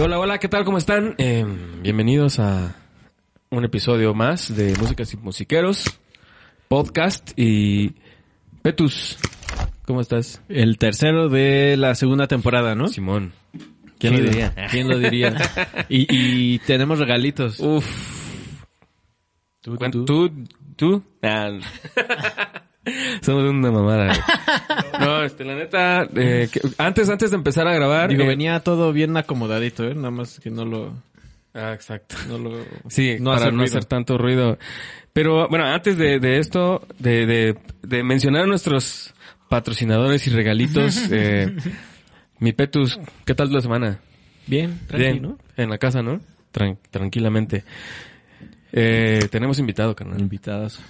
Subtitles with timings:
[0.00, 0.64] hola, hola, ¿qué tal?
[0.64, 1.14] ¿Cómo están?
[1.18, 1.44] Eh,
[1.82, 2.76] bienvenidos a
[3.50, 5.84] un episodio más de Músicas y Musiqueros,
[6.68, 7.94] podcast y
[8.62, 9.18] Petus,
[9.86, 10.42] ¿cómo estás?
[10.48, 12.88] El tercero de la segunda temporada, ¿no?
[12.88, 13.32] Simón.
[13.98, 14.54] ¿Quién lo diría?
[14.70, 15.36] ¿Quién lo diría?
[15.88, 16.06] y,
[16.54, 17.60] y tenemos regalitos.
[17.60, 17.86] Uf.
[19.60, 20.04] Tú, Cuen- tú.
[20.06, 20.30] ¿Tú?
[20.76, 21.02] ¿Tú?
[21.22, 21.50] Ah.
[23.22, 24.06] Somos una mamada.
[24.06, 24.18] güey.
[25.00, 28.10] No, este, la neta, eh, que- antes, antes de empezar a grabar.
[28.10, 29.94] Digo, eh, venía todo bien acomodadito, ¿eh?
[29.94, 30.94] Nada más que no lo...
[31.54, 32.16] Ah, exacto.
[32.28, 34.58] No lo Sí, no para hacer no hacer tanto ruido.
[35.12, 39.12] Pero bueno, antes de, de esto, de, de, de mencionar a nuestros
[39.48, 41.56] patrocinadores y regalitos, eh,
[42.38, 43.98] mi Petus, ¿qué tal la semana?
[44.46, 45.28] Bien, tranquilo.
[45.28, 46.20] Bien, en la casa, ¿no?
[46.52, 47.64] Tran- tranquilamente.
[48.72, 50.20] Eh, tenemos invitado, carnal.
[50.20, 50.80] Invitados.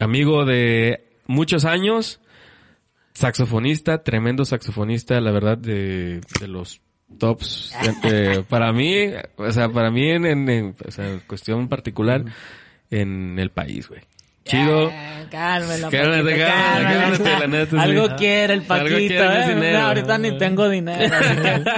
[0.00, 2.20] Amigo de muchos años,
[3.14, 6.80] saxofonista, tremendo saxofonista, la verdad, de, de los
[7.18, 7.74] tops.
[8.04, 9.06] eh, para mí,
[9.36, 12.24] o sea, para mí en, en, en- o sea, cuestión particular,
[12.90, 14.00] en el país, güey.
[14.50, 14.90] Chido.
[15.30, 17.76] Cálmela, Cálmate, cálmate, la neta, sí.
[17.78, 19.54] Algo quiere el Algo Paquito, quiere ¿eh?
[19.54, 19.78] dinero.
[19.78, 21.16] No, ahorita ni tengo dinero.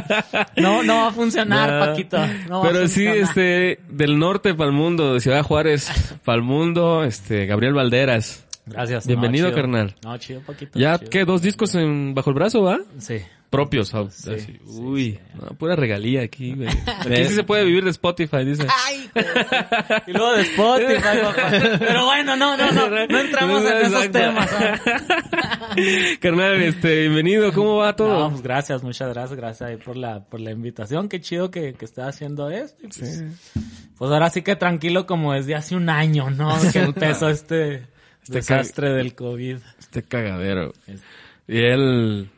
[0.57, 1.87] no, no va a funcionar, No.
[1.87, 2.19] Paquito.
[2.49, 5.91] No Pero sí, este, del norte para el mundo, de Ciudad Juárez
[6.25, 8.47] para el mundo, este, Gabriel Valderas.
[8.65, 9.07] Gracias.
[9.07, 9.63] Bienvenido, no, chido.
[9.63, 9.95] carnal.
[10.03, 10.79] No, chido, Paquito.
[10.79, 11.11] Ya, chido.
[11.11, 11.25] ¿qué?
[11.27, 12.79] ¿Dos discos en, bajo el brazo, va?
[12.99, 13.19] Sí.
[13.53, 13.89] Propios.
[13.91, 14.41] Sí, así.
[14.41, 16.69] sí, Uy, no, pura regalía aquí, güey.
[16.87, 18.67] Aquí sí se puede vivir de Spotify, dice.
[18.87, 19.11] Ay,
[20.07, 21.51] y luego de Spotify, papá.
[21.79, 22.89] Pero bueno, no, no, no.
[22.89, 24.51] No entramos en esos temas.
[26.19, 28.21] Carnal, este, bienvenido, ¿cómo va todo?
[28.21, 31.11] No, pues gracias, muchas gracias, gracias ahí por la, por la invitación.
[31.11, 32.81] Qué chido que, que estés haciendo esto.
[32.81, 33.23] Pues,
[33.99, 36.57] pues ahora sí que tranquilo como desde hace un año, ¿no?
[36.73, 37.87] Que empezó este,
[38.23, 39.59] Este desastre del COVID.
[39.79, 40.73] Este cagadero.
[41.47, 42.31] Y él,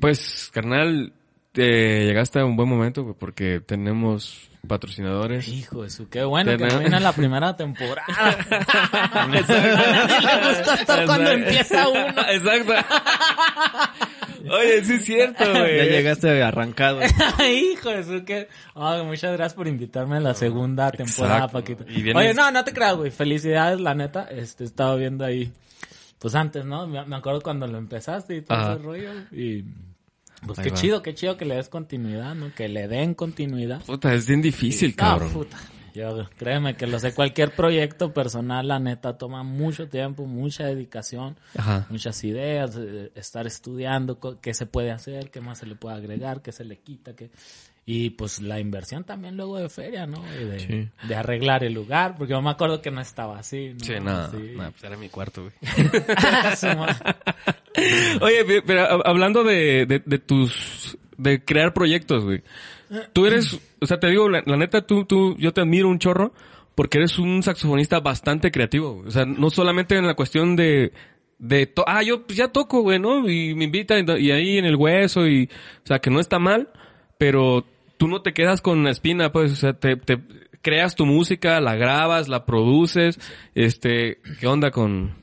[0.00, 1.12] pues, carnal,
[1.54, 5.46] eh, llegaste a un buen momento, porque tenemos patrocinadores.
[5.46, 8.04] Hijo de su, qué bueno que no Tenemos- viene la primera temporada.
[9.12, 9.42] A nadie
[10.20, 12.00] le gusta estar cuando empieza uno.
[12.30, 12.72] Exacto.
[14.50, 15.76] Oye, sí es cierto, güey.
[15.78, 17.00] Ya llegaste arrancado.
[17.48, 18.48] Hijo de su, que...
[18.74, 21.48] Ay, muchas gracias por invitarme a la segunda temporada.
[21.48, 21.84] Paquito.
[21.84, 23.10] Vienes- Oye, no, no te creas, güey.
[23.10, 24.28] Felicidades, la neta.
[24.30, 25.52] Este, estaba viendo ahí,
[26.18, 26.86] pues antes, ¿no?
[26.86, 28.72] Me, me acuerdo cuando lo empezaste y todo Ajá.
[28.74, 29.10] ese rollo.
[29.32, 29.64] Y
[30.44, 30.76] pues Ahí qué va.
[30.76, 32.52] chido, qué chido que le des continuidad, ¿no?
[32.54, 33.80] Que le den continuidad.
[33.84, 35.32] Puta, es bien difícil, No, cabrón.
[35.32, 35.56] puta.
[35.94, 41.38] Yo, créeme que lo sé, cualquier proyecto personal, la neta, toma mucho tiempo, mucha dedicación,
[41.56, 41.86] Ajá.
[41.88, 46.42] muchas ideas, eh, estar estudiando qué se puede hacer, qué más se le puede agregar,
[46.42, 47.30] qué se le quita, qué...
[47.88, 50.20] Y pues la inversión también luego de feria, ¿no?
[50.40, 50.88] Y De, Sí.
[51.06, 53.78] de arreglar el lugar, porque yo me acuerdo que no estaba así, ¿no?
[53.84, 54.54] Sí, nada, Sí.
[54.56, 55.52] nada, pues era mi cuarto, güey.
[58.20, 62.42] Oye, pe- pero hab- hablando de, de, de tus, de crear proyectos, güey.
[63.12, 65.98] Tú eres, o sea, te digo, la, la neta, tú, tú, yo te admiro un
[65.98, 66.32] chorro
[66.74, 69.02] porque eres un saxofonista bastante creativo.
[69.06, 70.92] O sea, no solamente en la cuestión de,
[71.38, 73.28] de, to- ah, yo pues ya toco, güey, ¿no?
[73.28, 75.48] Y me invitan y, y ahí en el hueso y,
[75.84, 76.68] o sea, que no está mal,
[77.18, 77.64] pero
[77.96, 80.20] tú no te quedas con la espina, pues, o sea, te, te
[80.62, 83.18] creas tu música, la grabas, la produces,
[83.54, 85.14] este, ¿qué onda con,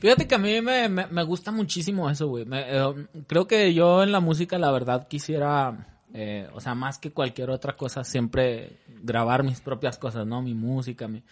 [0.00, 2.46] Fíjate que a mí me, me, me gusta muchísimo eso, güey.
[2.50, 7.12] Eh, creo que yo en la música, la verdad, quisiera, eh, o sea, más que
[7.12, 10.40] cualquier otra cosa, siempre grabar mis propias cosas, ¿no?
[10.40, 11.22] Mi música, mi...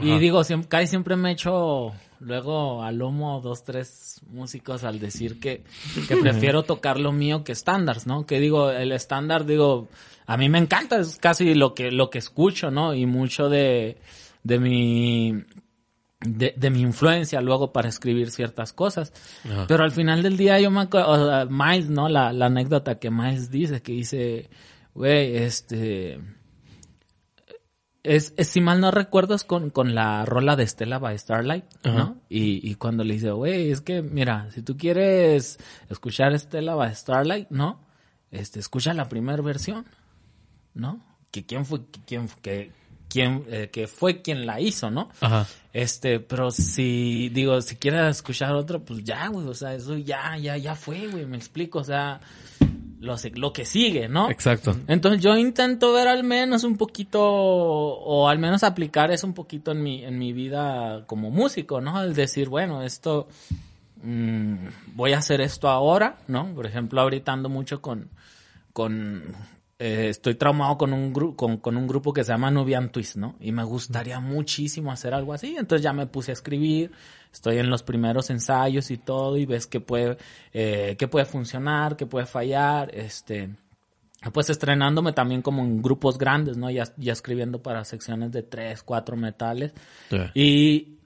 [0.00, 0.18] Y Ajá.
[0.20, 5.64] digo, siempre, casi siempre me echo luego al lomo dos, tres músicos al decir que,
[6.06, 8.26] que prefiero tocar lo mío que estándares, ¿no?
[8.26, 9.88] Que digo, el estándar, digo,
[10.26, 12.94] a mí me encanta, es casi lo que, lo que escucho, ¿no?
[12.94, 13.98] Y mucho de,
[14.44, 15.42] de mi,
[16.20, 19.12] de, de mi influencia luego para escribir ciertas cosas.
[19.44, 19.66] Ajá.
[19.66, 22.08] Pero al final del día yo me acuerdo, o sea, Miles, ¿no?
[22.08, 24.50] La, la anécdota que Miles dice, que dice,
[24.94, 26.20] güey, este...
[28.04, 31.64] Es, es, si mal no recuerdo, es con, con la rola de Stella by Starlight,
[31.82, 31.98] Ajá.
[31.98, 32.16] ¿no?
[32.28, 35.58] Y, y cuando le dice, güey, es que, mira, si tú quieres
[35.90, 37.80] escuchar Stella by Starlight, ¿no?
[38.30, 39.84] Este, escucha la primera versión,
[40.74, 41.04] ¿no?
[41.30, 42.72] Que quién fue, que quién, que,
[43.08, 45.10] quién, eh, que fue quien la hizo, ¿no?
[45.20, 45.46] Ajá.
[45.72, 50.36] Este, pero si, digo, si quieres escuchar otro, pues ya, güey, o sea, eso ya,
[50.36, 52.20] ya, ya fue, güey, me explico, o sea,
[53.00, 54.30] lo, que sigue, ¿no?
[54.30, 54.76] Exacto.
[54.86, 59.72] Entonces yo intento ver al menos un poquito, o al menos aplicar eso un poquito
[59.72, 62.02] en mi, en mi vida como músico, ¿no?
[62.02, 63.28] El decir, bueno, esto,
[64.02, 64.54] mm,
[64.94, 66.54] voy a hacer esto ahora, ¿no?
[66.54, 68.10] Por ejemplo, ahorita ando mucho con,
[68.72, 69.22] con,
[69.80, 73.16] eh, estoy traumado con un grupo, con, con un grupo que se llama Nubian Twist,
[73.16, 73.36] ¿no?
[73.38, 75.54] Y me gustaría muchísimo hacer algo así.
[75.56, 76.90] Entonces ya me puse a escribir,
[77.32, 80.16] estoy en los primeros ensayos y todo, y ves que puede,
[80.52, 83.50] eh, que puede funcionar, que puede fallar, este,
[84.32, 86.70] pues estrenándome también como en grupos grandes, ¿no?
[86.70, 89.72] Ya, ya escribiendo para secciones de tres, cuatro metales.
[90.34, 90.97] Y,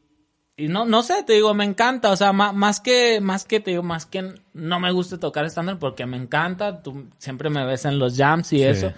[0.56, 3.60] y no, no sé, te digo, me encanta, o sea, más, más que, más que,
[3.60, 7.64] te digo, más que no me gusta tocar estándar porque me encanta, tú siempre me
[7.64, 8.92] ves en los jams y eso,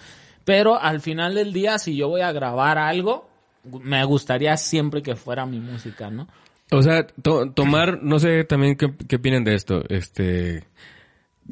[0.45, 3.29] pero al final del día, si yo voy a grabar algo,
[3.65, 6.27] me gustaría siempre que fuera mi música, ¿no?
[6.71, 10.65] O sea, tomar, no sé también qué, qué opinan de esto, este,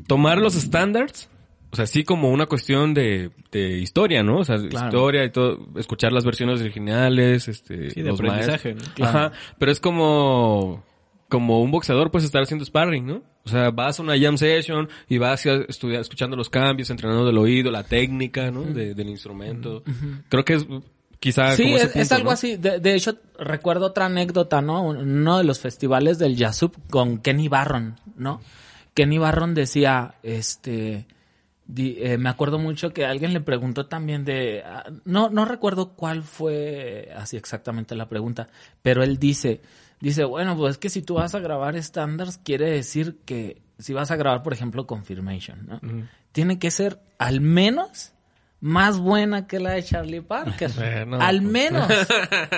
[0.07, 1.29] tomar los estándares
[1.73, 4.41] o sea, sí como una cuestión de, de historia, ¿no?
[4.41, 9.05] O sea, historia y todo, escuchar las versiones originales, este, sí, de aprendizaje, ¿no?
[9.07, 10.85] Ajá, pero es como,
[11.31, 13.23] como un boxeador puedes estar haciendo sparring, ¿no?
[13.45, 17.25] O sea, vas a una jam session y vas a estudiar, escuchando los cambios, entrenando
[17.25, 18.65] del oído, la técnica, ¿no?
[18.65, 19.83] de, del instrumento.
[20.29, 20.67] Creo que es
[21.21, 22.57] quizá sí, como ese es, es algo así.
[22.57, 24.83] De, de, hecho, recuerdo otra anécdota, ¿no?
[24.83, 28.43] Uno de los festivales del Yasup con Kenny Barron, ¿no?
[28.93, 31.07] Kenny Barron decía, este,
[31.77, 36.23] eh, me acuerdo mucho que alguien le preguntó también de, ah, no, no recuerdo cuál
[36.23, 38.49] fue así exactamente la pregunta,
[38.83, 39.63] pero él dice,
[40.01, 43.93] dice, bueno, pues es que si tú vas a grabar estándares, quiere decir que si
[43.93, 45.81] vas a grabar, por ejemplo, Confirmation, ¿no?
[46.33, 48.13] Tiene que ser al menos
[48.61, 50.71] más buena que la de Charlie Parker.
[51.21, 51.43] al pues.
[51.43, 51.91] menos,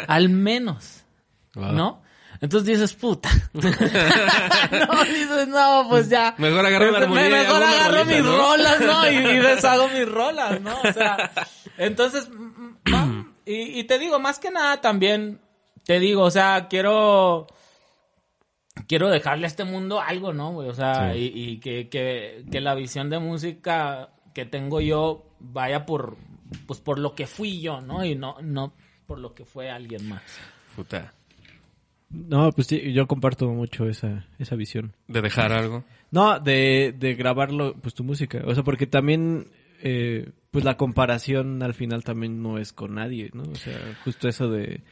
[0.06, 1.04] al menos,
[1.54, 2.02] ¿no?
[2.40, 3.28] Entonces dices, puta.
[3.52, 6.34] no, dices, no, pues ya.
[6.38, 9.10] Mejor agarro la armonía Mejor agarro mis rolas, ¿no?
[9.10, 10.76] Y, y, deshago mis rolas, ¿no?
[10.80, 11.30] O sea,
[11.78, 12.28] entonces,
[13.46, 15.40] y, y te digo, más que nada también,
[15.84, 17.46] te digo, o sea, quiero
[18.86, 20.68] quiero dejarle a este mundo algo, ¿no, güey?
[20.68, 25.86] O sea, y, y que, que, que, la visión de música que tengo yo vaya
[25.86, 26.16] por,
[26.66, 28.04] pues por lo que fui yo, ¿no?
[28.04, 28.74] Y no, no
[29.06, 30.22] por lo que fue alguien más.
[30.74, 31.14] Puta.
[32.14, 34.94] No, pues sí, yo comparto mucho esa, esa visión.
[35.08, 35.84] ¿De dejar algo?
[36.10, 38.42] No, de, de grabarlo, pues tu música.
[38.46, 39.48] O sea, porque también,
[39.82, 43.42] eh, pues la comparación al final también no es con nadie, ¿no?
[43.42, 44.82] O sea, justo eso de...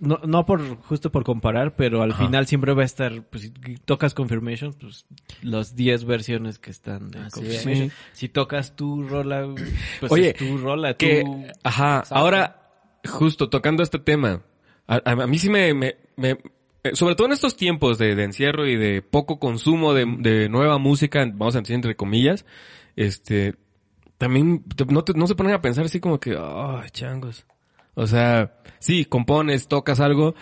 [0.00, 3.50] No, no por justo por comparar, pero al final siempre va a estar, pues si
[3.84, 5.06] tocas Confirmation, pues
[5.42, 7.90] las 10 versiones que están de Confirmation.
[8.12, 9.52] Si tocas tu rola,
[9.98, 11.44] pues Oye, es tu rola, que, tu...
[11.64, 12.70] Ajá, ahora,
[13.04, 14.42] justo tocando este tema,
[14.88, 16.38] a, a, mí sí me, me, me,
[16.82, 20.48] eh, sobre todo en estos tiempos de, de encierro y de poco consumo de, de,
[20.48, 22.44] nueva música, vamos a decir entre comillas,
[22.96, 23.54] este,
[24.16, 27.44] también no, te, no se ponen a pensar así como que, oh, changos.
[27.94, 30.34] O sea, sí, compones, tocas algo,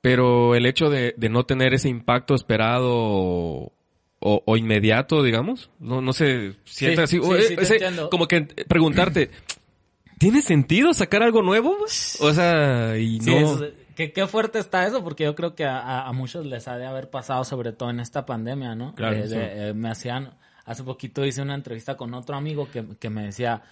[0.00, 3.72] pero el hecho de, de no tener ese impacto esperado o,
[4.18, 7.78] o, inmediato, digamos, no, no sé, sienta sí, así, sí, o, ese,
[8.10, 9.30] como que preguntarte,
[10.18, 11.76] ¿tiene sentido sacar algo nuevo?
[12.20, 13.36] O sea, y no...
[13.36, 16.76] Eso, ¿Qué, qué fuerte está eso, porque yo creo que a, a, muchos les ha
[16.76, 18.94] de haber pasado, sobre todo en esta pandemia, ¿no?
[18.94, 19.16] Claro.
[19.16, 23.24] Eh, eh, me hacían, hace poquito hice una entrevista con otro amigo que, que me
[23.24, 23.62] decía,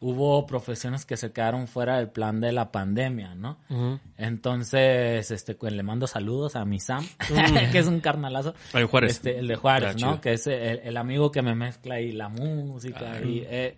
[0.00, 3.58] hubo profesiones que se quedaron fuera del plan de la pandemia, ¿no?
[3.68, 4.00] Uh -huh.
[4.16, 7.70] Entonces, este, le mando saludos a mi Sam, uh -huh.
[7.70, 8.54] que es un carnalazo.
[8.72, 9.12] El Juárez.
[9.12, 10.12] Este, el de Juárez, ya, ¿no?
[10.12, 10.20] Chido.
[10.22, 13.30] Que es el, el, amigo que me mezcla ahí la música uh -huh.
[13.30, 13.76] y, eh,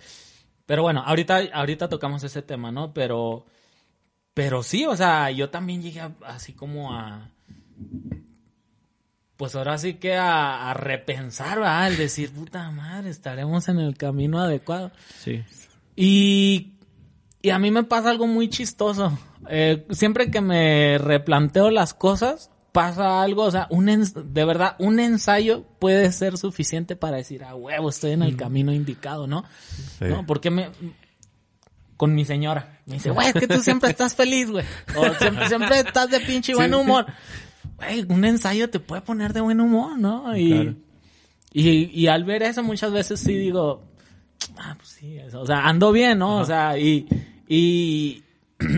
[0.65, 2.95] pero bueno, ahorita, ahorita tocamos ese tema, ¿no?
[2.95, 3.45] Pero,
[4.35, 7.31] pero sí, o sea, yo también llegué a, así como a...
[9.37, 11.85] Pues ahora sí que a, a repensar, ¿verdad?
[11.85, 14.93] Al decir, puta madre, estaremos en el camino adecuado.
[15.19, 15.43] Sí.
[15.97, 16.75] Y,
[17.43, 19.19] y a mí me pasa algo muy chistoso.
[19.49, 25.01] Eh, siempre que me replanteo las cosas, pasa algo, o sea, un de verdad, un
[25.01, 29.45] ensayo puede ser suficiente para decir, ah, huevo, estoy en el camino indicado, ¿no?
[29.99, 30.07] Sí.
[30.07, 30.25] ¿No?
[30.25, 30.71] Porque me,
[31.97, 32.81] con mi señora.
[32.93, 34.67] Me dice, güey, es que tú siempre estás feliz, güey.
[34.95, 37.07] O siempre, siempre estás de pinche buen humor.
[37.77, 40.37] Güey, un ensayo te puede poner de buen humor, ¿no?
[40.37, 40.75] Y, claro.
[41.55, 43.83] y, y, al ver eso muchas veces sí digo,
[44.59, 45.41] ah, pues sí, eso.
[45.41, 46.35] o sea, ando bien, ¿no?
[46.35, 46.43] Ajá.
[46.43, 47.09] O sea, y,
[47.49, 48.25] y,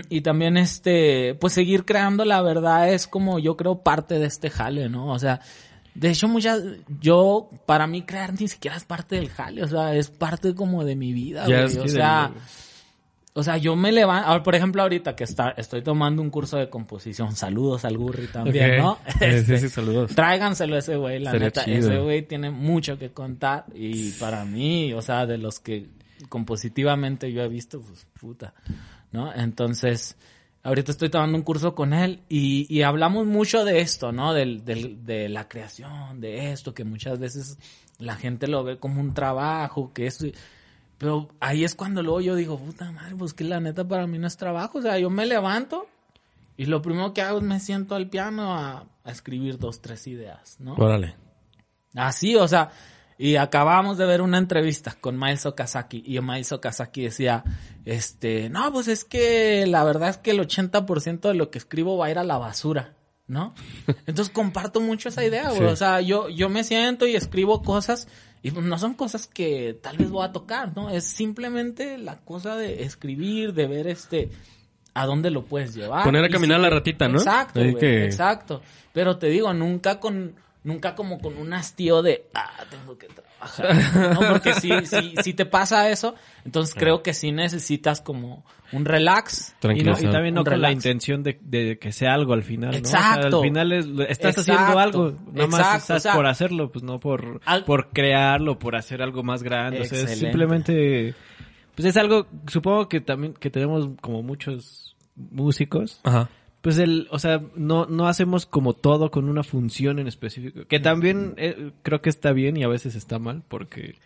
[0.08, 4.48] y también este, pues seguir creando la verdad es como yo creo parte de este
[4.48, 5.08] jale, ¿no?
[5.08, 5.40] O sea,
[5.96, 6.62] de hecho, muchas,
[7.00, 10.84] yo, para mí crear ni siquiera es parte del jale, o sea, es parte como
[10.84, 11.78] de mi vida, güey.
[11.78, 12.32] O sea,
[13.36, 16.70] o sea, yo me levanto, por ejemplo, ahorita que está, estoy tomando un curso de
[16.70, 18.80] composición, saludos al Gurri también, okay.
[18.80, 18.98] ¿no?
[19.20, 20.14] Este, sí, sí, saludos.
[20.14, 21.78] Tráiganselo a ese güey, la Sería neta, chido.
[21.78, 25.88] ese güey tiene mucho que contar y para mí, o sea, de los que
[26.28, 28.54] compositivamente yo he visto, pues puta,
[29.10, 29.34] ¿no?
[29.34, 30.16] Entonces,
[30.62, 34.32] ahorita estoy tomando un curso con él y, y hablamos mucho de esto, ¿no?
[34.32, 37.58] Del, del, de la creación, de esto, que muchas veces
[37.98, 40.26] la gente lo ve como un trabajo, que eso...
[40.98, 44.18] Pero ahí es cuando luego yo digo, puta madre, pues que la neta para mí
[44.18, 44.78] no es trabajo.
[44.78, 45.86] O sea, yo me levanto
[46.56, 50.06] y lo primero que hago es me siento al piano a, a escribir dos, tres
[50.06, 50.74] ideas, ¿no?
[50.74, 51.16] Órale.
[51.94, 52.70] Así, o sea,
[53.16, 57.44] Y acabamos de ver una entrevista con Miles Okazaki y Miles Okazaki decía,
[57.84, 61.96] este, no, pues es que la verdad es que el 80% de lo que escribo
[61.96, 62.94] va a ir a la basura,
[63.28, 63.54] ¿no?
[64.06, 65.60] Entonces comparto mucho esa idea, güey.
[65.60, 65.64] Sí.
[65.66, 68.08] O sea, yo, yo me siento y escribo cosas
[68.44, 70.90] y pues, no son cosas que tal vez voy a tocar, ¿no?
[70.90, 74.28] Es simplemente la cosa de escribir, de ver este,
[74.92, 76.04] a dónde lo puedes llevar.
[76.04, 77.16] Poner a caminar la ratita, ¿no?
[77.16, 78.60] Exacto, güey, que- exacto.
[78.92, 84.12] Pero te digo, nunca con, nunca como con un hastío de, ah, tengo que trabajar.
[84.12, 88.44] No, porque si, si, si te pasa eso, entonces creo que sí necesitas como
[88.74, 89.54] un relax.
[89.62, 92.72] Y, no- y también no con la intención de, de que sea algo al final,
[92.72, 92.78] ¿no?
[92.78, 93.38] O sea, Exacto.
[93.38, 94.52] al final es- estás Exacto.
[94.52, 97.90] haciendo algo, nada más Exacto, estás o sea, por hacerlo, pues no por, al- por
[97.90, 99.80] crearlo, por hacer algo más grande.
[99.80, 101.14] O sea, es simplemente,
[101.74, 106.28] pues es algo, supongo que también, que tenemos como muchos músicos, Ajá.
[106.60, 110.66] pues el, o sea, no, no hacemos como todo con una función en específico.
[110.66, 113.96] Que también eh, creo que está bien y a veces está mal porque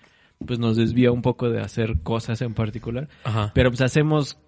[0.47, 3.09] pues nos desvía un poco de hacer cosas en particular.
[3.25, 3.51] Ajá.
[3.55, 4.39] Pero pues hacemos,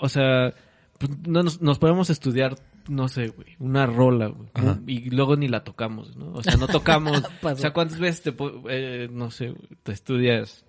[0.00, 0.54] o sea,
[0.98, 2.56] pues, no nos, nos podemos estudiar,
[2.88, 4.78] no sé, güey, una rola, güey, Ajá.
[4.86, 6.32] y luego ni la tocamos, ¿no?
[6.32, 8.34] O sea, no tocamos, o sea, ¿cuántas veces te,
[8.68, 10.64] eh, no sé, te estudias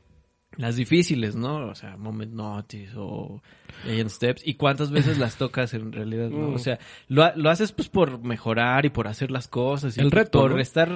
[0.60, 1.68] las difíciles, ¿no?
[1.70, 3.42] O sea, Moment Notice o
[3.86, 4.42] Legend Steps.
[4.46, 6.50] ¿Y cuántas veces las tocas en realidad, no?
[6.50, 6.54] Mm.
[6.56, 9.98] O sea, lo, lo haces pues por mejorar y por hacer las cosas.
[9.98, 10.60] Y El reto, Por ¿no?
[10.60, 10.90] estar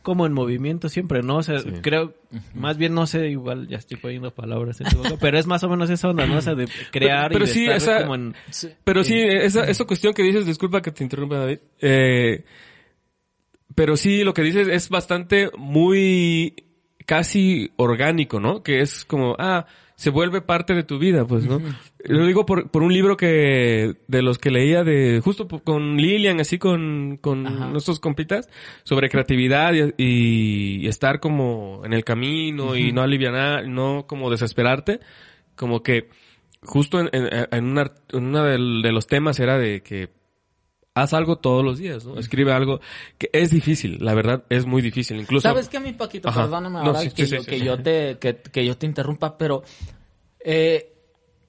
[0.00, 1.36] como en movimiento siempre, ¿no?
[1.36, 1.70] O sea, Sí.
[1.82, 2.14] creo,
[2.54, 5.62] más bien no sé, igual ya estoy poniendo palabras en tu boca, pero es más
[5.64, 6.38] o menos esa onda, ¿no?
[6.38, 8.34] O sea, de crear Pero y de sí, estar esa- como en...
[8.84, 12.44] Pero sí, esa, esa cuestión que dices, disculpa que te interrumpa David, eh,
[13.74, 16.54] pero sí, lo que dices es bastante muy
[17.10, 18.62] casi orgánico, ¿no?
[18.62, 21.60] Que es como, ah, se vuelve parte de tu vida, pues, ¿no?
[22.04, 26.38] Lo digo por, por un libro que, de los que leía de, justo con Lilian,
[26.38, 27.66] así con, con Ajá.
[27.66, 28.48] nuestros compitas,
[28.84, 35.00] sobre creatividad y, y estar como en el camino y no aliviar, no como desesperarte,
[35.56, 36.10] como que
[36.62, 40.10] justo en, en, en una, en una de los temas era de que
[40.94, 42.18] haz algo todos los días, ¿no?
[42.18, 42.80] Escribe algo
[43.18, 46.28] que es difícil, la verdad es muy difícil, incluso ¿Sabes qué, mi Paquito?
[46.28, 46.42] Ajá.
[46.42, 47.64] Perdóname No, ahora sí, que, sí, yo, sí, que sí.
[47.64, 49.62] yo te, que, que yo te interrumpa, pero
[50.44, 50.92] eh,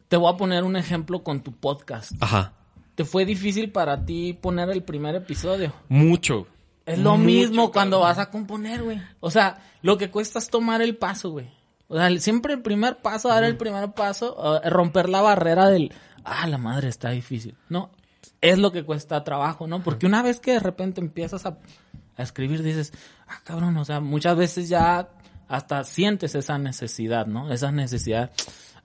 [0.07, 2.11] te voy a poner un ejemplo con tu podcast.
[2.21, 2.53] ajá,
[2.95, 5.73] ¿Te fue difícil para ti poner el primer episodio?
[5.89, 6.47] mucho.
[6.83, 8.09] Es lo Mucho, mismo cuando cabrón.
[8.17, 8.99] vas a componer, güey.
[9.19, 11.47] O sea, lo que cuesta es tomar el paso, güey.
[11.87, 15.93] O sea, siempre el primer paso, dar el primer paso, romper la barrera del,
[16.23, 17.55] ah, la madre está difícil.
[17.69, 17.91] No,
[18.41, 19.83] es lo que cuesta trabajo, ¿no?
[19.83, 21.57] Porque una vez que de repente empiezas a,
[22.17, 22.91] a escribir, dices,
[23.27, 25.09] ah, cabrón, o sea, muchas veces ya
[25.47, 27.51] hasta sientes esa necesidad, ¿no?
[27.53, 28.31] Esa necesidad,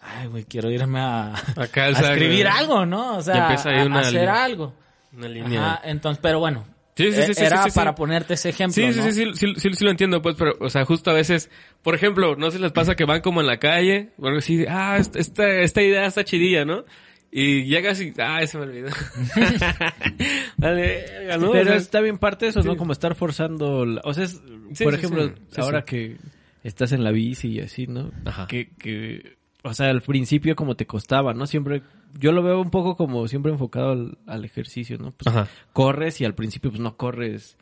[0.01, 3.17] ay, güey, quiero irme a, Acá, a escribir algo, ¿no?
[3.17, 4.45] O sea, a- una hacer línea.
[4.45, 4.75] algo.
[5.17, 5.67] Una línea.
[5.75, 6.65] Ajá, entonces, pero bueno.
[6.97, 8.75] Sí, sí, sí, e- sí, Era para ponerte ese ejemplo.
[8.75, 9.05] Sí, sí, ¿no?
[9.05, 11.51] sí, sí, sí, sí, sí lo entiendo, pues, pero, o sea, justo a veces,
[11.83, 14.65] por ejemplo, no si les pasa que van como en la calle, o algo así,
[14.69, 16.85] ah, esta, esta idea está chidilla, ¿no?
[17.33, 18.89] Y llegas y, ah, se me olvidó.
[20.57, 22.77] vale, Pero sea, está bien parte de eso, ¿no?
[22.77, 23.85] Como estar forzando...
[23.85, 24.41] la- O sea, es,
[24.73, 25.85] Sí, por sí, ejemplo, ahora sí.
[25.87, 26.17] que
[26.65, 28.11] estás en la bici y así, ¿no?
[28.25, 28.47] Ajá.
[28.47, 29.37] Que, que...
[29.63, 31.47] O sea, al principio como te costaba, ¿no?
[31.47, 31.83] Siempre...
[32.19, 35.11] Yo lo veo un poco como siempre enfocado al, al ejercicio, ¿no?
[35.13, 35.49] Pues Ajá.
[35.75, 37.59] corres y al principio pues no corres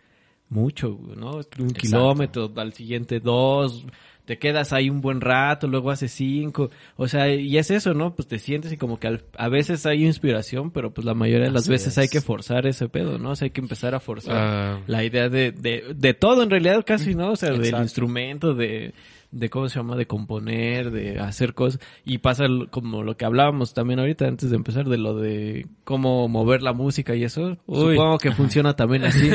[0.49, 1.41] mucho, ¿no?
[1.59, 3.85] Un kilómetro, al siguiente dos,
[4.25, 8.15] te quedas ahí un buen rato, luego haces cinco, o sea, y es eso, ¿no?
[8.15, 11.47] Pues te sientes y como que al- a veces hay inspiración, pero pues la mayoría
[11.47, 11.99] de las Así veces es.
[11.99, 13.31] hay que forzar ese pedo, ¿no?
[13.31, 14.81] O sea, hay que empezar a forzar Ah.
[14.87, 17.33] la idea de, de, de todo en realidad casi, ¿no?
[17.33, 18.95] O sea, del instrumento, de,
[19.35, 21.81] de cómo se llama, de componer, de hacer cosas.
[22.05, 26.29] Y pasa como lo que hablábamos también ahorita antes de empezar, de lo de cómo
[26.29, 27.59] mover la música y eso.
[27.67, 27.97] Uy.
[27.97, 29.29] Supongo que funciona también así.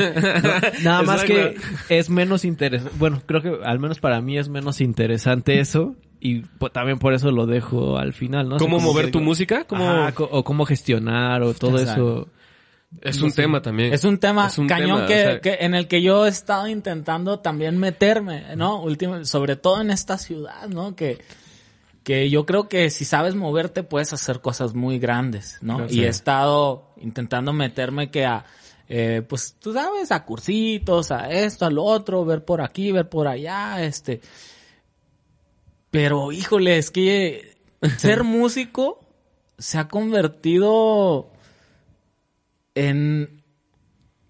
[0.80, 1.56] No, nada más que
[1.88, 2.94] es menos interesante.
[2.98, 5.94] Bueno, creo que al menos para mí es menos interesante eso.
[6.20, 6.42] Y
[6.72, 8.56] también por eso lo dejo al final, ¿no?
[8.56, 9.64] O sea, ¿Cómo mover que tu música?
[9.64, 9.84] ¿Cómo?
[9.84, 12.22] ajá, o cómo gestionar o todo exacto.
[12.22, 12.28] eso.
[13.00, 13.92] Es un tema también.
[13.92, 16.26] Es un tema Es un cañón tema, que, o sea- que- en el que yo
[16.26, 18.82] he estado intentando también meterme, ¿no?
[18.82, 20.96] Último, sobre todo en esta ciudad, ¿no?
[20.96, 21.18] Que,
[22.02, 25.76] que yo creo que si sabes moverte puedes hacer cosas muy grandes, ¿no?
[25.76, 26.04] Claro, y sí.
[26.04, 28.44] he estado intentando meterme que a,
[28.88, 33.08] eh, pues tú sabes, a cursitos, a esto, a lo otro, ver por aquí, ver
[33.08, 34.20] por allá, este.
[35.90, 37.56] Pero híjole, es que
[37.98, 39.00] ser músico
[39.58, 41.29] se ha convertido
[42.88, 43.40] en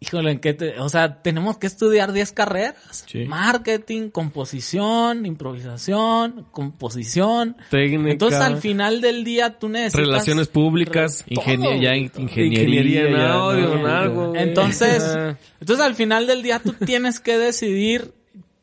[0.01, 3.05] híjole, ¿en qué te, o sea, tenemos que estudiar 10 carreras.
[3.07, 3.27] Sí.
[3.27, 7.57] Marketing, composición, improvisación, composición.
[7.71, 8.13] Técnica.
[8.13, 11.23] Entonces al final del día tú necesitas Relaciones públicas.
[11.29, 14.33] Ingeniería, ingeniería, Ingeniería en audio, en algo.
[14.35, 15.05] Entonces,
[15.61, 18.15] entonces al final del día tú tienes que decidir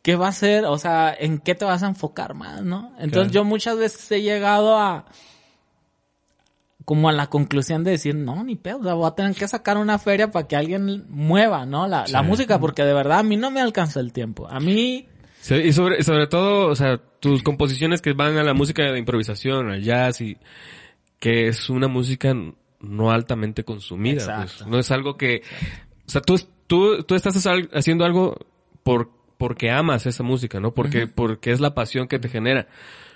[0.01, 0.65] ¿qué va a ser?
[0.65, 2.93] O sea, ¿en qué te vas a enfocar más, no?
[2.93, 3.31] Entonces Claro.
[3.31, 5.05] yo muchas veces he llegado a
[6.87, 9.45] como a la conclusión de decir, no, ni pedo, o sea, voy a tener que
[9.45, 11.85] sacar una feria para que alguien mueva, ¿no?
[11.85, 14.47] La, la música, porque de verdad a mí no me alcanza el tiempo.
[14.47, 15.05] A mí,
[15.41, 18.99] Sí, y sobre, sobre todo, o sea, tus composiciones que van a la música de
[18.99, 20.37] improvisación, al jazz y
[21.19, 22.33] que es una música
[22.79, 24.53] no altamente consumida, Exacto.
[24.59, 24.67] pues.
[24.69, 25.41] No es algo que,
[26.07, 28.37] o sea, tú, tú, tú estás haciendo algo
[28.83, 30.73] por, porque amas esa música, ¿no?
[30.73, 32.69] Porque, porque es la pasión que te genera.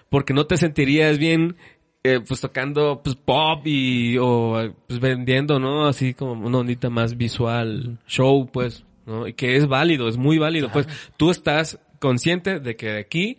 [0.10, 1.56] Porque no te sentirías bien,
[2.04, 5.88] eh, pues tocando, pues pop y, o, pues vendiendo, ¿no?
[5.88, 9.28] Así como una ondita más visual, show, pues, ¿no?
[9.28, 10.70] Y que es válido, es muy válido.
[10.72, 13.38] Pues tú estás consciente de que de aquí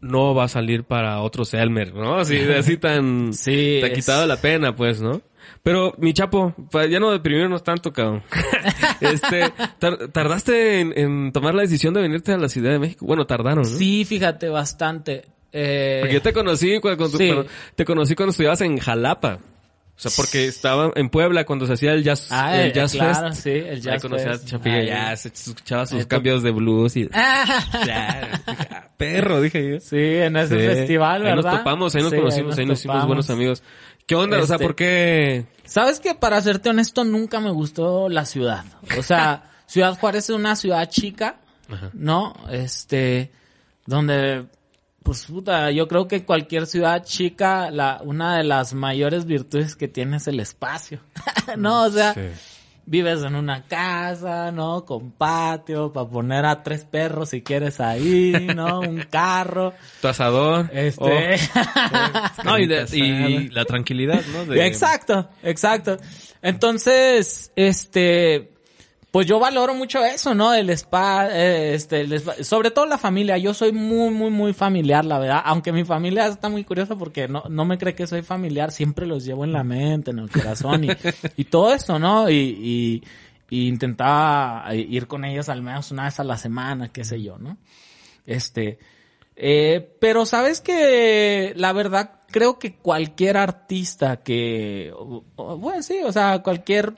[0.00, 2.16] no va a salir para otro Selmer, ¿no?
[2.16, 5.22] Así, así tan, Sí, te ha es- quitado la pena, pues, ¿no?
[5.62, 8.22] Pero, mi chapo, para ya no deprimirnos tanto, cabrón.
[9.00, 13.04] este, tar- tardaste en, en tomar la decisión de venirte a la Ciudad de México.
[13.06, 13.68] Bueno, tardaron, ¿no?
[13.68, 15.24] sí, fíjate, bastante.
[15.56, 17.26] Eh, Porque yo te conocí cuando, cuando- Sí.
[17.28, 17.46] cuando-
[17.76, 19.38] te conocí cuando estudiabas en Jalapa.
[19.96, 22.92] O sea, porque estaba en Puebla cuando se hacía el Jazz, Ah, el eh, jazz
[22.94, 23.42] claro, Fest.
[23.44, 24.48] sí, el Jazz conocí a Fest.
[24.48, 24.86] Chapilla Ahí.
[24.88, 27.08] Jazz, escuchaba sus cambios de blues y...
[27.12, 29.78] Ah, Claro, ah, perro, dije yo.
[29.78, 30.66] sí, en ese Sí.
[30.66, 31.38] festival, ¿verdad?
[31.38, 33.62] Ahí nos topamos, ahí nos Sí, conocimos, ahí nos hicimos buenos amigos.
[34.04, 34.38] ¿Qué onda?
[34.42, 35.46] O sea, Este- ¿por qué?
[35.64, 38.64] ¿Sabes que Para serte honesto, nunca me gustó la ciudad.
[38.98, 41.36] O sea, Ciudad Juárez es una ciudad chica,
[41.70, 41.90] Ajá.
[41.94, 42.34] ¿no?
[42.50, 43.30] Este,
[43.86, 44.44] donde,
[45.04, 49.86] pues puta, yo creo que cualquier ciudad chica, la, una de las mayores virtudes que
[49.86, 50.98] tiene es el espacio.
[51.56, 52.20] no, o sea, Sí.
[52.86, 54.84] vives en una casa, ¿no?
[54.86, 58.80] Con patio, para poner a tres perros si quieres ahí, ¿no?
[58.80, 59.74] Un carro.
[60.00, 60.70] Tu asador.
[60.72, 61.36] Este.
[62.44, 63.48] No, y, de- Carnita y asada.
[63.52, 64.44] la tranquilidad, ¿no?
[64.46, 65.98] De- Exacto, exacto.
[66.42, 68.53] Entonces, este,
[69.14, 70.52] pues yo valoro mucho eso, ¿no?
[70.52, 73.38] El spa, eh, este, el spa- sobre todo la familia.
[73.38, 75.40] Yo soy muy, muy, muy familiar, la verdad.
[75.44, 78.72] Aunque mi familia está muy curiosa porque no, no me cree que soy familiar.
[78.72, 80.88] Siempre los llevo en la mente, en el corazón y,
[81.36, 82.28] y todo eso, ¿no?
[82.28, 83.04] Y, y,
[83.50, 87.38] y intentaba ir con ellos al menos una vez a la semana, qué sé yo,
[87.38, 87.56] ¿no?
[88.26, 88.80] Este,
[89.36, 94.92] eh, pero sabes que la verdad creo que cualquier artista que,
[95.36, 96.94] bueno, sí, o sea, cualquier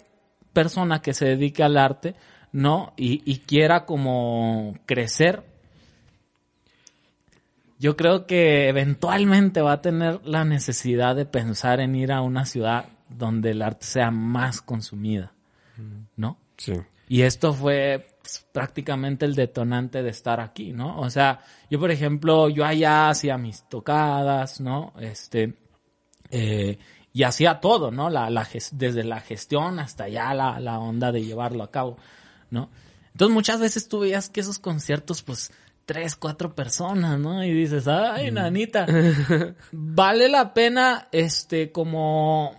[0.57, 2.15] persona que se dedique al arte,
[2.51, 2.95] ¿no?
[2.97, 5.45] Y, y quiera como crecer,
[7.79, 12.47] yo creo que eventualmente va a tener la necesidad de pensar en ir a una
[12.47, 15.35] ciudad donde el arte sea más consumida,
[16.17, 16.39] ¿no?
[16.57, 16.73] Sí.
[17.07, 20.99] Y esto fue pues, prácticamente el detonante de estar aquí, ¿no?
[20.99, 21.41] O sea,
[21.71, 24.95] yo por ejemplo, yo allá hacía mis tocadas, ¿no?
[24.99, 25.55] Este,
[26.31, 26.79] eh,
[27.17, 28.11] y hacía todo, ¿no?
[28.11, 28.29] La,
[28.73, 31.97] desde la gestión hasta allá la, la onda de llevarlo a cabo,
[32.51, 32.69] ¿no?
[33.13, 35.51] Entonces muchas veces tú veías que esos conciertos, pues,
[35.87, 37.43] tres, cuatro personas, ¿no?
[37.43, 38.85] Y dices, ay, nanita,
[39.73, 42.55] vale la pena, este, como,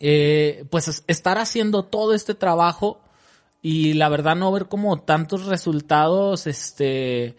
[0.00, 2.98] eh, pues, es- estar haciendo todo este trabajo
[3.60, 7.36] y la verdad no ver como tantos resultados, este,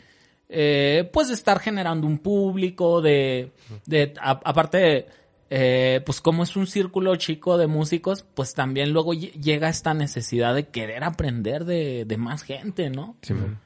[0.50, 3.54] eh, pues de estar generando un público, de,
[3.88, 5.08] de a- aparte,
[5.50, 9.94] eh, pues como es un círculo chico de músicos, pues también luego lle- llega esta
[9.94, 13.16] necesidad de querer aprender de, de más gente, ¿no?
[13.22, 13.60] Sí, man.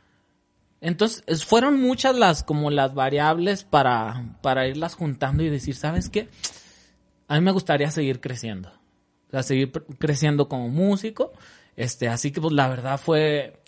[0.82, 6.10] Entonces, es- fueron muchas las, como las variables para, para irlas juntando y decir, ¿sabes
[6.10, 6.28] qué?
[7.28, 8.70] A mí me gustaría seguir creciendo.
[9.28, 11.32] O sea, seguir creciendo como músico.
[11.76, 13.60] Este, así que pues la verdad fue,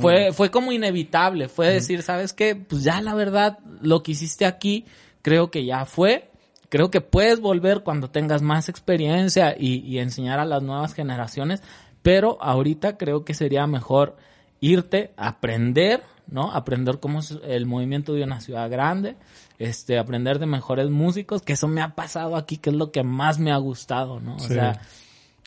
[0.00, 1.48] fue, fue como inevitable.
[1.48, 2.56] Fue decir, ¿sabes qué?
[2.56, 4.84] Pues ya la verdad, lo que hiciste aquí,
[5.22, 6.30] creo que ya fue.
[6.76, 11.62] Creo que puedes volver cuando tengas más experiencia y, y enseñar a las nuevas generaciones.
[12.02, 14.16] Pero ahorita creo que sería mejor
[14.60, 16.52] irte a aprender, ¿no?
[16.52, 19.16] Aprender cómo es el movimiento de una ciudad grande,
[19.58, 23.02] este, aprender de mejores músicos, que eso me ha pasado aquí, que es lo que
[23.02, 24.36] más me ha gustado, ¿no?
[24.36, 24.52] O Sí.
[24.52, 24.78] sea,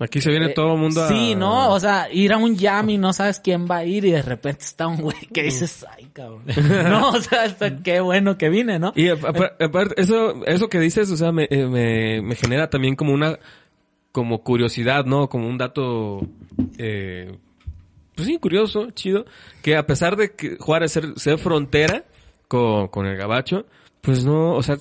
[0.01, 1.09] Aquí se viene eh, todo el mundo a...
[1.09, 1.71] Sí, ¿no?
[1.73, 4.21] O sea, ir a un jam y no sabes quién va a ir y de
[4.21, 6.43] repente está un güey que dices, ay, cabrón.
[6.89, 8.93] no, o sea, hasta qué bueno que vine, ¿no?
[8.95, 12.95] Y apa- aparte, eso, eso que dices, o sea, me, eh, me, me genera también
[12.95, 13.39] como una,
[14.13, 15.27] como curiosidad, ¿no?
[15.27, 16.21] Como un dato,
[16.77, 17.37] eh,
[18.15, 19.25] pues sí, curioso, chido,
[19.61, 22.05] que a pesar de que Juárez ser, ser frontera
[22.47, 23.65] con, con el gabacho,
[24.01, 24.77] pues no, o sea,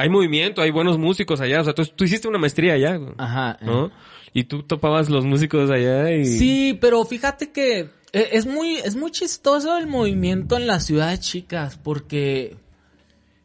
[0.00, 3.58] hay movimiento, hay buenos músicos allá, o sea, tú, tú hiciste una maestría allá, Ajá.
[3.62, 3.90] ¿no?
[4.32, 6.24] Y tú topabas los músicos allá y...
[6.24, 11.20] Sí, pero fíjate que eh, es muy, es muy chistoso el movimiento en las ciudades
[11.20, 12.56] chicas, porque,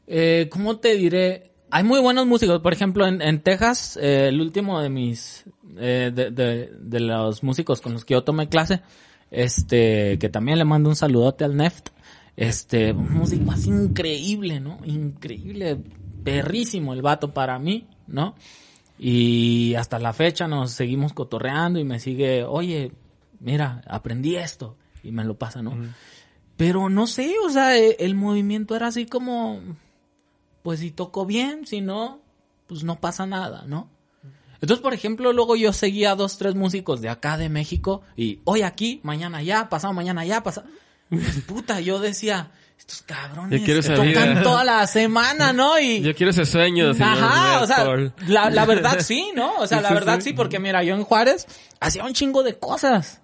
[0.08, 1.52] eh, ¿cómo te diré?
[1.72, 2.62] Hay muy buenos músicos.
[2.62, 5.44] Por ejemplo, en, en Texas, eh, el último de mis,
[5.78, 8.82] eh, de, de, de los músicos con los que yo tomé clase,
[9.32, 11.90] este, que también le mando un saludote al Neft,
[12.38, 14.78] Este, un músico así increíble, ¿no?
[14.86, 15.78] Increíble,
[16.26, 18.36] perrísimo el vato para mí, ¿no?
[18.98, 22.92] Y hasta la fecha nos seguimos cotorreando y me sigue, oye,
[23.40, 25.78] mira, aprendí esto y me lo pasa, ¿no?
[26.58, 29.62] Pero no sé, o sea, e- el movimiento era así como,
[30.64, 32.22] pues si tocó bien, si no,
[32.68, 33.90] pues no pasa nada, ¿no?
[34.62, 38.40] Entonces, por ejemplo, luego yo seguía a dos, tres músicos de acá de México y
[38.46, 40.68] hoy aquí, mañana allá, pasado mañana allá, pasado...
[41.10, 44.44] Pues, puta, yo decía, estos cabrones Yo quiero esa tocan vida.
[44.44, 45.80] toda la semana, ¿no?
[45.80, 47.86] Y, Yo quiero ese sueño, señor Ajá, o sea,
[48.28, 49.56] la, la verdad sí, ¿no?
[49.58, 50.34] O sea, la verdad sí.
[50.34, 51.48] porque mira, yo en Juárez
[51.80, 53.22] hacía un chingo de cosas.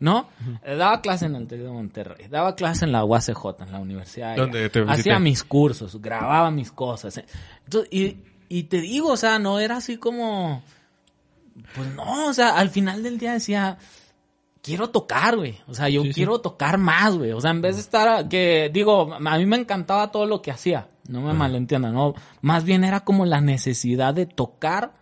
[0.00, 0.28] ¿no?
[0.64, 3.78] Eh, Daba clase en el TEC de Monterrey, daba clase en la UACJ, en la
[3.78, 4.36] universidad.
[4.36, 4.84] ¿Dónde te?
[4.88, 7.16] Hacía mis cursos, grababa mis cosas.
[7.18, 7.24] eh.
[7.64, 8.16] Entonces, y,
[8.48, 10.62] y te digo, o sea, no era así como...
[11.76, 13.78] Pues no, o sea, al final del día decía,
[14.64, 15.58] quiero tocar, güey.
[15.68, 16.14] O sea, yo Sí, sí.
[16.14, 17.32] quiero tocar más, güey.
[17.32, 20.50] O sea, en vez de estar, que digo, a mí me encantaba todo lo que
[20.50, 20.88] hacía.
[21.06, 22.14] No me malentiendan, ¿no?
[22.40, 24.94] Más bien era como la necesidad de tocar,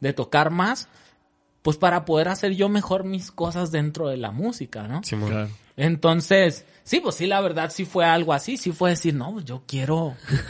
[0.00, 0.88] de tocar más,
[1.60, 5.02] pues para poder hacer yo mejor mis cosas dentro de la música, ¿no?
[5.04, 5.28] Simón.
[5.30, 5.48] Claro.
[5.76, 8.56] Entonces, sí, pues sí, la verdad sí fue algo así.
[8.56, 10.14] Sí fue decir, no, pues yo quiero,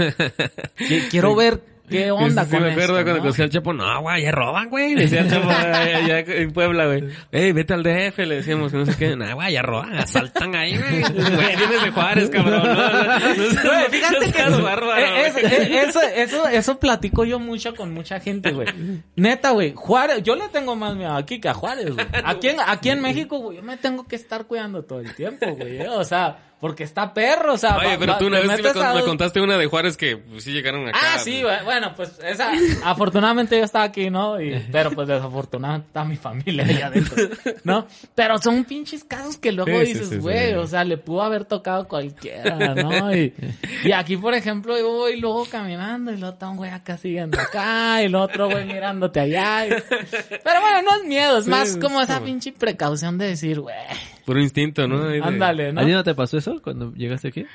[0.79, 3.21] qui- quiero ver qué onda Sí, con me acuerdo esto, cuando ¿no?
[3.21, 4.95] conocí al Chapo, no, güey, ya roban, güey.
[4.95, 7.05] Decía el Chapo allá, en Puebla, güey.
[7.33, 9.17] Ey, vete al DF, le decíamos, que no sé qué.
[9.17, 11.01] No, güey, ya roban, asaltan ahí, güey.
[11.41, 12.63] Güey, vienes de Juárez, cabrón.
[12.63, 17.75] No, Güey, fíjate que seas bárbaro, eh, es- eh, eso, eso, eso platico yo mucho
[17.75, 18.69] con mucha gente, güey.
[19.17, 19.73] Neta, güey.
[19.75, 22.07] Juárez, yo le tengo más miedo aquí que a Juárez, güey.
[22.25, 25.47] Aquí en, aquí en México, güey, yo me tengo que estar cuidando todo el tiempo,
[25.57, 25.79] güey.
[25.83, 27.77] eh, O sea, porque está perro, o sea.
[27.79, 30.17] Oye, pero tú una vez sí me, con- a me contaste una de Juárez que
[30.19, 30.99] pues, sí llegaron acá.
[31.15, 31.43] Ah, sí.
[31.65, 32.53] Bueno, pues esa,
[32.85, 34.41] afortunadamente yo estaba aquí, ¿no?
[34.41, 37.17] Y, pero pues desafortunadamente está mi familia allá adentro,
[37.65, 37.87] ¿no?
[38.15, 40.17] Pero son pinches casos que luego Sí, dices, sí.
[40.19, 43.15] güey, o sea, le pudo haber tocado cualquiera, ¿no?
[43.17, 43.33] Y,
[43.85, 47.41] y aquí, por ejemplo, yo voy luego caminando y luego está un güey acá siguiendo
[47.41, 49.67] acá y el otro güey mirándote allá.
[49.67, 53.77] y- Pero bueno, no es miedo, es más como esa pinche precaución de decir, güey,
[54.31, 55.07] Puro instinto, ¿no?
[55.07, 55.81] De- ándale, ¿no?
[55.81, 57.47] ¿A ti no te pasó eso cuando llegaste aquí?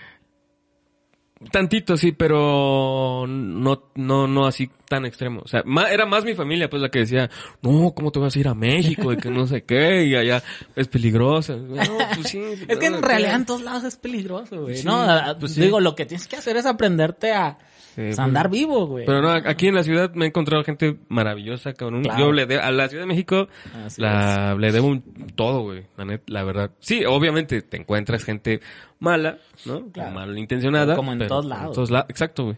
[1.53, 5.39] Tantito, sí, pero no, no, no así tan extremo.
[5.45, 7.29] O sea, era más mi familia, pues, la que decía,
[7.61, 9.13] no, ¿cómo te vas a ir a México?
[9.13, 10.43] Y que no sé qué, y allá
[10.75, 11.55] es peligroso.
[11.55, 11.77] No,
[12.13, 12.41] pues sí.
[12.67, 14.75] Es que en realidad en todos lados es peligroso, güey.
[14.75, 15.07] Sí, no,
[15.39, 15.61] pues sí.
[15.61, 17.57] digo, lo que tienes que hacer es aprenderte a
[17.95, 19.05] Sí, pues, andar vivo, güey.
[19.05, 22.03] Pero no, aquí en la ciudad me he encontrado gente maravillosa, cabrón.
[22.03, 22.19] Claro.
[22.19, 23.47] Yo le debo, a la Ciudad de México,
[23.85, 25.01] Así la, le debo un,
[25.35, 25.85] todo, güey.
[25.95, 26.71] La, net- la verdad.
[26.79, 28.59] Sí, obviamente te encuentras gente
[28.99, 29.87] mala, ¿no?
[29.93, 30.11] Claro.
[30.13, 30.95] Malintencionada.
[30.97, 31.73] Como en pero- todos en lados.
[31.75, 32.57] todos la- exacto, güey.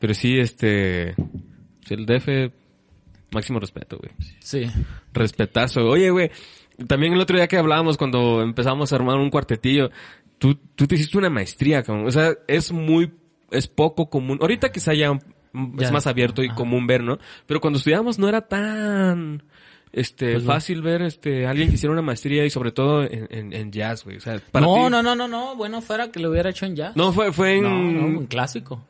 [0.00, 1.10] Pero sí, este,
[1.90, 2.50] el DF,
[3.30, 4.10] máximo respeto, güey.
[4.40, 4.68] Sí.
[5.12, 5.86] Respetazo.
[5.86, 6.30] Oye, güey,
[6.88, 9.90] también el otro día que hablábamos cuando empezamos a armar un cuartetillo,
[10.38, 12.06] tú, tú te hiciste una maestría, cabrón.
[12.06, 13.12] O sea, es muy,
[13.52, 14.38] es poco común.
[14.40, 15.12] Ahorita quizá ya
[15.76, 15.86] Ya.
[15.86, 16.56] es más abierto y Ajá.
[16.56, 17.18] común ver, ¿no?
[17.46, 19.42] Pero cuando estudiábamos no era tan,
[19.92, 20.52] este, Pues no.
[20.52, 24.04] fácil ver, este, alguien que hiciera una maestría y sobre todo en, en, en jazz,
[24.04, 24.16] güey.
[24.16, 25.54] O sea, para No, ti- no, no, no, no.
[25.56, 26.96] Bueno, fuera que lo hubiera hecho en jazz.
[26.96, 27.62] No, fue, fue en...
[27.64, 28.82] no, no, un clásico.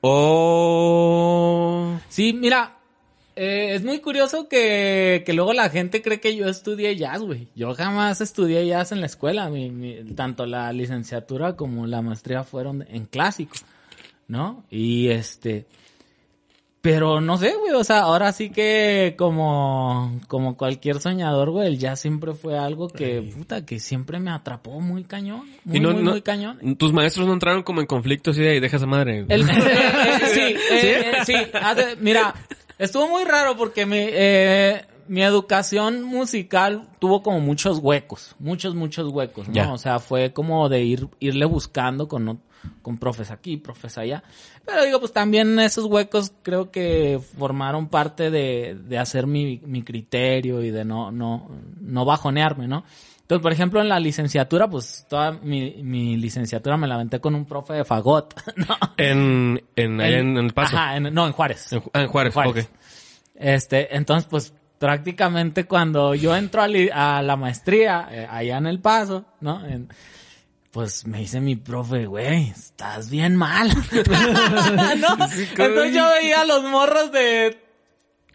[0.00, 1.98] Oh...
[2.08, 2.76] Sí, mira,
[3.36, 7.48] eh, es muy curioso que, que luego la gente cree que yo estudié jazz, güey.
[7.54, 9.48] Yo jamás estudié jazz en la escuela.
[9.50, 13.54] Mi, mi- tanto la licenciatura como la maestría fueron en clásico,
[14.28, 14.64] ¿no?
[14.70, 15.66] Y este...
[16.80, 21.78] Pero no sé, güey, o sea, ahora sí que como, como cualquier soñador, güey, el
[21.78, 25.90] jazz siempre fue algo que, puta, que siempre me atrapó muy cañón, muy, y no,
[25.92, 26.76] muy, no- muy cañón.
[26.76, 29.26] Tus maestros no entraron como en conflictos y de ahí dejas a madre.
[29.28, 31.34] El- eh, eh, sí, eh, sí.
[31.60, 32.32] hace- mira,
[32.78, 39.10] estuvo muy raro porque mi, eh, mi educación musical tuvo como muchos huecos, muchos, muchos
[39.12, 39.54] huecos, ¿no?
[39.54, 39.72] Ya.
[39.72, 42.40] O sea, fue como de ir, irle buscando con,
[42.82, 44.22] con profes aquí, profes allá.
[44.64, 49.82] Pero digo, pues también esos huecos creo que formaron parte de, de hacer mi, mi
[49.82, 51.48] criterio y de no, no,
[51.80, 52.84] no bajonearme, ¿no?
[53.22, 57.34] Entonces, por ejemplo, en la licenciatura, pues toda mi, mi licenciatura me la aventé con
[57.34, 58.74] un profe de fagot, ¿no?
[58.96, 60.76] En, en, allá en, en El Paso.
[60.76, 61.70] Ajá, en- no, en Juárez.
[61.74, 62.70] En, ah, en Juárez, Juárez.
[63.34, 68.66] Este, entonces, pues, prácticamente cuando yo entro a, li- a la maestría, eh, allá en
[68.66, 69.62] El Paso, ¿no?
[70.70, 73.68] Pues me dice mi profe, güey, estás bien mal.
[74.98, 75.08] ¿No?
[75.64, 77.58] Entonces yo veía a los morros de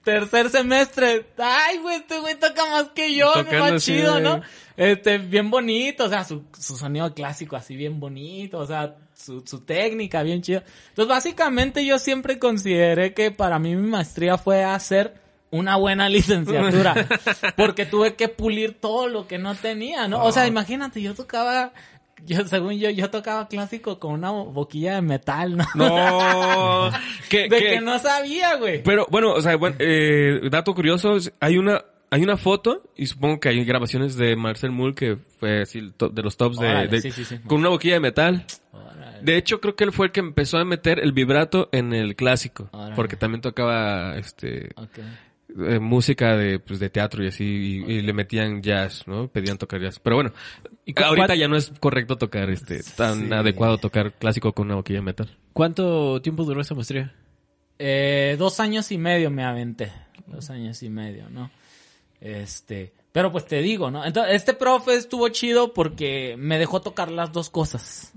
[0.04, 1.28] tercer semestre.
[1.38, 4.42] Ay, güey, este güey toca más que yo, no más chido, de- ¿no?
[4.76, 9.44] Este, bien bonito, o sea, su, su sonido clásico así bien bonito, o sea, su,
[9.46, 10.64] su técnica bien chida.
[10.90, 15.14] Entonces, básicamente yo siempre consideré que para mí mi maestría fue hacer
[15.52, 17.08] una buena licenciatura,
[17.56, 20.24] porque tuve que pulir todo lo que no tenía, ¿no?
[20.24, 21.72] O sea, imagínate, yo tocaba
[22.26, 25.66] yo, según yo, yo tocaba clásico con una boquilla de metal, ¿no?
[25.76, 26.92] No.
[27.32, 28.84] de que- que no sabía, güey.
[28.84, 33.40] Pero bueno, o sea, bueno, eh, dato curioso, hay una hay una foto y supongo
[33.40, 37.02] que hay grabaciones de Marcel Mull que fue así de los tops de, Órale, de-
[37.02, 37.40] sí, sí, sí.
[37.48, 38.46] con una boquilla de metal.
[38.72, 39.24] Órale.
[39.24, 42.16] De hecho, creo que él fue el que empezó a meter el vibrato en el
[42.16, 42.96] clásico, Órale.
[42.96, 45.00] porque también tocaba este Ok.
[45.60, 47.44] Eh, música de pues de teatro y así
[47.88, 49.28] y, y le metían jazz, ¿no?
[49.28, 50.00] Pedían tocar jazz.
[50.00, 50.32] Pero bueno,
[50.86, 53.34] ¿Y cu- ahorita cuál- ya no es correcto tocar este tan Sí.
[53.34, 55.38] adecuado tocar clásico con una boquilla de metal.
[55.54, 57.14] ¿Cuánto tiempo duró esa maestría?
[57.80, 59.92] Eh, dos años y medio me aventé.
[60.28, 61.52] Dos años y medio, ¿no?
[62.22, 64.06] Este, pero pues te digo, ¿no?
[64.06, 68.14] Entonces, este profe estuvo chido porque me dejó tocar las dos cosas.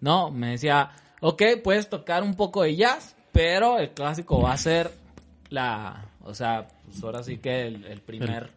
[0.00, 0.30] ¿No?
[0.30, 4.90] Me decía, ok, puedes tocar un poco de jazz, pero el clásico va a ser
[5.48, 8.50] la, o sea, pues ahora sí que el, el primer,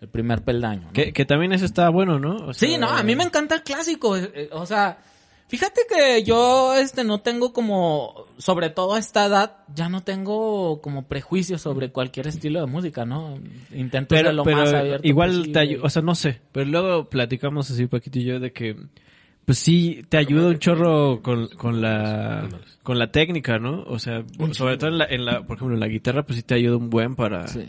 [0.00, 0.82] el primer peldaño.
[0.86, 0.92] ¿no?
[0.92, 2.48] Que, que también eso está bueno, ¿no?
[2.48, 4.16] O Sí, no, a mí me encanta el clásico.
[4.16, 4.98] eh, eh, O sea,
[5.48, 10.80] fíjate que yo este no tengo como, sobre todo a esta edad, ya no tengo
[10.80, 13.38] como prejuicios sobre cualquier estilo de música, ¿no?
[13.72, 15.52] Intento Pero, ser lo pero más abierto igual posible.
[15.52, 18.76] te ayuda, o sea, no sé, pero luego platicamos así Paquito y yo de que
[19.44, 22.48] pues sí te ayuda un chorro con, con la
[22.82, 23.82] con la técnica, ¿no?
[23.84, 26.42] O sea, sobre todo en la, en la por ejemplo, en la guitarra pues sí
[26.42, 27.64] te ayuda un buen para Sí.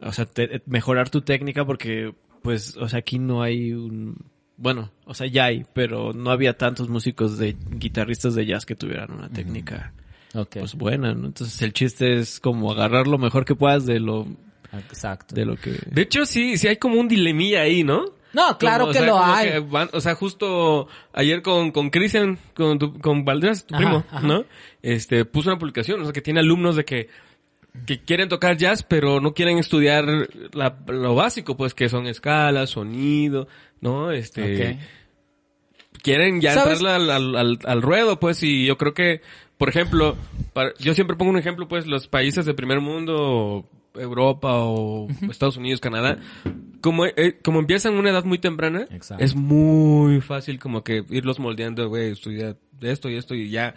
[0.00, 4.16] o sea, te- mejorar tu técnica porque pues o sea, aquí no hay un
[4.56, 8.76] bueno, o sea, ya hay, pero no había tantos músicos de guitarristas de jazz que
[8.76, 9.92] tuvieran una técnica
[10.60, 11.26] pues buena, ¿no?
[11.26, 14.26] Entonces el chiste es como agarrar lo mejor que puedas de lo
[14.72, 15.34] Exacto.
[15.34, 18.04] de lo que De hecho, sí, sí hay como un dilemilla ahí, ¿no?
[18.32, 19.50] No, claro Como, o que sea, lo hay.
[19.50, 23.84] que van- o sea, justo ayer con, con Cristian, con, tu- con Valdés, tu Ajá,
[23.84, 24.26] primo, ajá.
[24.26, 24.44] ¿no?
[24.82, 27.08] Este, puso una publicación, o sea, que tiene alumnos de que,
[27.86, 30.04] que quieren tocar jazz, pero no quieren estudiar
[30.52, 33.48] la- lo básico, pues, que son escalas, sonido,
[33.80, 34.10] ¿no?
[34.12, 34.78] Este,
[36.02, 39.20] quieren ya entrarle al, al, al, al ruedo, pues, y yo creo que,
[39.58, 40.16] por ejemplo,
[40.52, 45.56] para- yo siempre pongo un ejemplo, pues, los países de primer mundo, Europa o Estados
[45.56, 46.18] Unidos, Canadá,
[46.80, 49.22] como, eh, como empiezan a una edad muy temprana, Exacto.
[49.24, 53.74] es muy fácil como que irlos moldeando, güey, estudia esto y esto y ya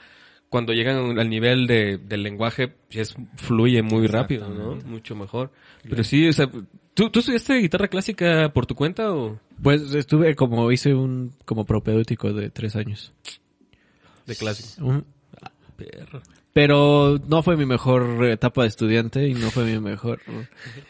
[0.50, 4.76] cuando llegan al nivel de, del lenguaje, pues fluye muy rápido, ¿no?
[4.86, 5.52] Mucho mejor.
[5.84, 6.50] Pero sí, o sea,
[6.94, 11.66] ¿tú, ¿tú estudiaste guitarra clásica por tu cuenta o Pues estuve como, hice un como
[11.66, 13.14] propedéutico de tres años.
[14.26, 15.04] de clásico?
[15.76, 16.22] Perro.
[16.56, 20.22] Pero no fue mi mejor etapa de estudiante y no fue mi mejor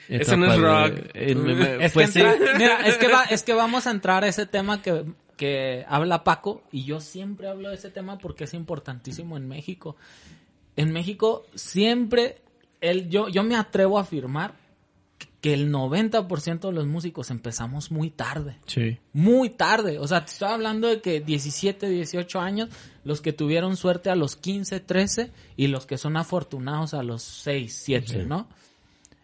[0.08, 1.10] Eso no es etapa de- rock.
[1.16, 1.50] en-
[1.82, 2.28] Es pues que sí.
[2.60, 6.24] mira, es que va, es que vamos a entrar a ese tema que, que habla
[6.24, 9.96] Paco y yo siempre hablo de ese tema porque es importantísimo en México.
[10.76, 12.36] En México siempre
[12.80, 14.54] el, yo, yo me atrevo a afirmar
[15.46, 18.58] que el 90% de los músicos empezamos muy tarde.
[18.66, 18.98] Sí.
[19.14, 20.00] Muy tarde.
[20.00, 22.70] O sea, te estoy hablando de que 17, 18 años,
[23.04, 27.22] los que tuvieron suerte a los 15, 13 y los que son afortunados a los
[27.22, 28.48] 6, 7, ¿no?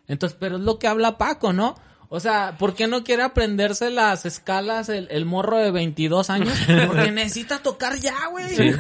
[0.08, 1.74] Entonces, pero es lo que habla Paco, ¿no?
[2.10, 6.56] O sea, ¿por qué no quiere aprenderse las escalas el, el morro de 22 años?
[6.88, 8.76] Porque necesita tocar ya, güey.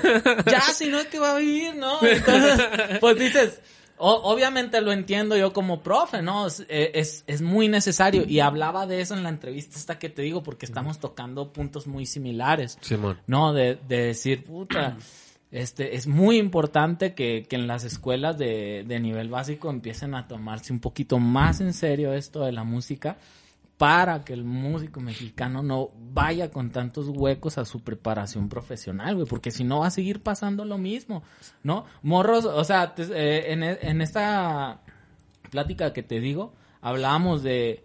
[0.45, 2.04] Ya, si no es que va a vivir, ¿no?
[2.04, 3.62] Entonces, pues dices,
[4.01, 6.47] o- obviamente lo entiendo yo como profe, ¿no?
[6.47, 8.23] Es, eh, es, es muy necesario.
[8.27, 11.87] Y hablaba de eso en la entrevista esta que te digo, porque estamos tocando puntos
[11.87, 12.77] muy similares.
[12.81, 13.19] Simón.
[13.27, 14.97] No, de, de decir, puta,
[15.51, 20.27] este, es muy importante que, que en las escuelas de, de nivel básico empiecen a
[20.27, 23.17] tomarse un poquito más en serio esto de la música
[23.82, 29.26] para que el músico mexicano no vaya con tantos huecos a su preparación profesional, güey,
[29.26, 31.24] porque si no va a seguir pasando lo mismo,
[31.63, 31.86] ¿no?
[32.04, 34.82] Morros, o sea, te- eh, en, e- en esta
[35.50, 37.84] plática que te digo, hablábamos de,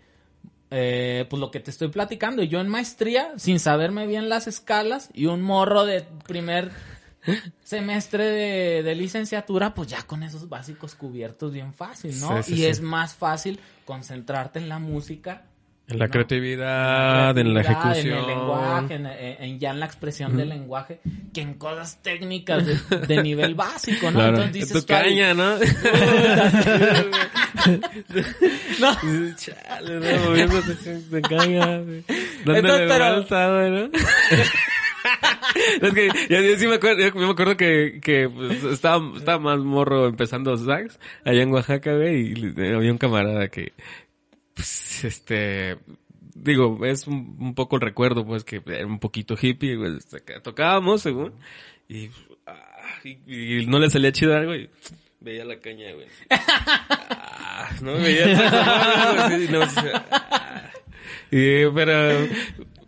[0.70, 2.42] eh, pues lo que te estoy platicando.
[2.42, 6.72] Yo en maestría, sin saberme bien las escalas, y un morro de primer
[7.64, 12.42] semestre de, de licenciatura, pues ya con esos básicos cubiertos bien fácil, ¿no?
[12.42, 12.66] Sí, sí, y sí.
[12.66, 15.46] es más fácil concentrarte en la música.
[15.88, 16.10] En la ¿no?
[16.10, 18.18] creatividad, en la creatividad, ejecución.
[18.18, 20.98] En el lenguaje, en, en- en ya en la expresión del lenguaje,
[21.32, 24.18] que en cosas técnicas de, de nivel básico, ¿no?
[24.18, 24.42] Claro.
[24.42, 25.56] Entonces tu dices, ahí, caña, ¿no?
[28.80, 28.96] no,
[29.36, 32.04] Chale, no, moviéndose de caña, Entonces,
[32.44, 33.90] pero- vuelta, güey, ¿no?
[35.86, 39.38] es que yo, yo sí me acuerdo, yo me acuerdo que, que pues, estaba, estaba
[39.38, 43.72] más morro empezando sax allá en Oaxaca, güey, y le- había un camarada que,
[44.56, 45.76] pues, este,
[46.34, 50.40] digo, es un, un poco el recuerdo, pues, que era un poquito hippie, güey, que
[50.40, 51.34] tocábamos, según,
[51.88, 52.10] y,
[52.46, 52.64] ah,
[53.04, 54.68] y, y no le salía chido algo, y
[55.20, 56.06] veía la caña, güey.
[57.58, 60.62] Ah, no veía sí, no, ah.
[61.30, 62.28] Y, pero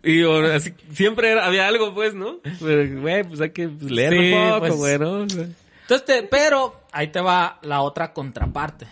[0.03, 2.37] Y o, así, siempre era- había algo, pues, ¿no?
[2.59, 4.75] Pero, güey, pues hay que pues, leer Sí, un poco, pues.
[4.75, 5.21] güey, ¿no?
[5.23, 8.85] Entonces, te- pero ahí te va la otra contraparte.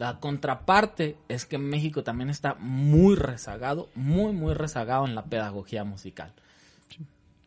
[0.00, 5.84] La contraparte es que México también está muy rezagado, muy, muy rezagado en la pedagogía
[5.84, 6.32] musical.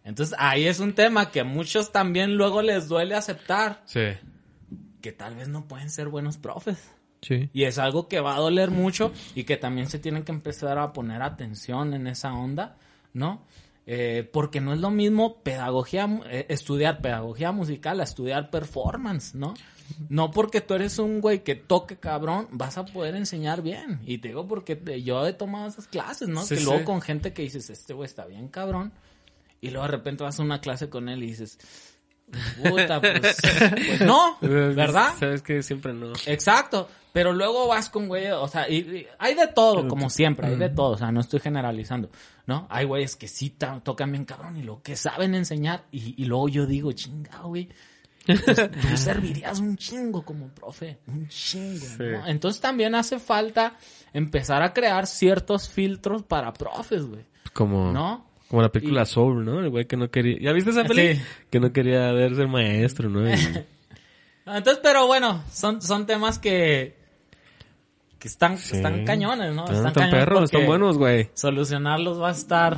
[0.04, 4.02] Entonces, ahí es un tema que a muchos también luego les duele aceptar, Sí.
[5.02, 6.78] que tal vez no pueden ser buenos profes.
[7.24, 7.50] Sí.
[7.54, 10.78] Y es algo que va a doler mucho y que también se tienen que empezar
[10.78, 12.78] a poner atención en esa onda,
[13.14, 13.48] ¿no?
[13.88, 19.56] Eh, porque no es lo mismo pedagogía, eh, estudiar pedagogía musical a estudiar performance, ¿no?
[20.10, 24.00] No porque tú eres un güey que toque cabrón, vas a poder enseñar bien.
[24.06, 26.42] Y te digo porque te- yo he tomado esas clases, ¿no?
[26.44, 26.66] Sí, que sí.
[26.66, 28.94] luego con gente que dices, este güey está bien cabrón.
[29.62, 31.58] Y luego de repente vas a una clase con él y dices,
[32.62, 35.14] puta, pues, pues no, ¿verdad?
[35.20, 36.14] Sabes que siempre no.
[36.26, 36.90] Exacto.
[37.12, 40.56] Pero luego vas con güey, o sea, y, y hay de todo, como siempre, hay
[40.56, 42.10] de todo, o sea, no estoy generalizando,
[42.48, 42.66] ¿no?
[42.72, 43.52] Hay güeyes que sí
[43.84, 47.70] tocan bien cabrón y lo que saben enseñar, y, y luego yo digo, chinga, güey,
[48.26, 48.44] pues,
[48.92, 52.28] tú servirías un chingo como profe, un chingo, ¿no?
[52.28, 53.76] Entonces también hace falta
[54.14, 58.26] empezar a crear ciertos filtros para profes, güey, Como, ¿no?
[58.48, 59.60] como la película Soul, ¿no?
[59.60, 60.38] El güey que no quería...
[60.40, 60.88] ¿Ya viste esa?
[60.88, 61.20] Sí.
[61.50, 63.28] Que no quería ver ser maestro, ¿no?
[63.28, 63.34] Y-
[64.46, 66.96] Entonces, pero bueno, son, son temas que,
[68.20, 68.76] que están, Sí.
[68.76, 69.64] están cañones, ¿no?
[69.64, 71.30] Están, Están tan cañones perros, están buenos, güey.
[71.34, 72.78] solucionarlos va a estar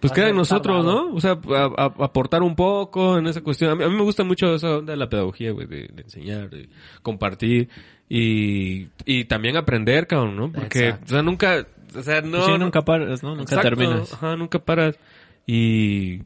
[0.00, 0.84] Pues queda en nosotros.
[0.84, 1.12] ¿no?
[1.12, 1.38] O sea,
[1.76, 3.72] aportar un poco en esa cuestión.
[3.72, 6.02] A mí, a mí me gusta mucho esa onda de la pedagogía, güey, de, de
[6.02, 6.68] enseñar, de
[7.02, 7.68] compartir
[8.08, 10.52] y, y también aprender, cabrón, ¿no?
[10.52, 11.04] Porque, Exacto.
[11.06, 12.46] o sea, nunca, o sea, no...
[12.46, 13.30] Sí, nunca paras, ¿no?
[13.30, 14.12] Nunca Exacto, terminas.
[14.14, 14.98] Ajá, nunca paras.
[15.46, 16.22] Y,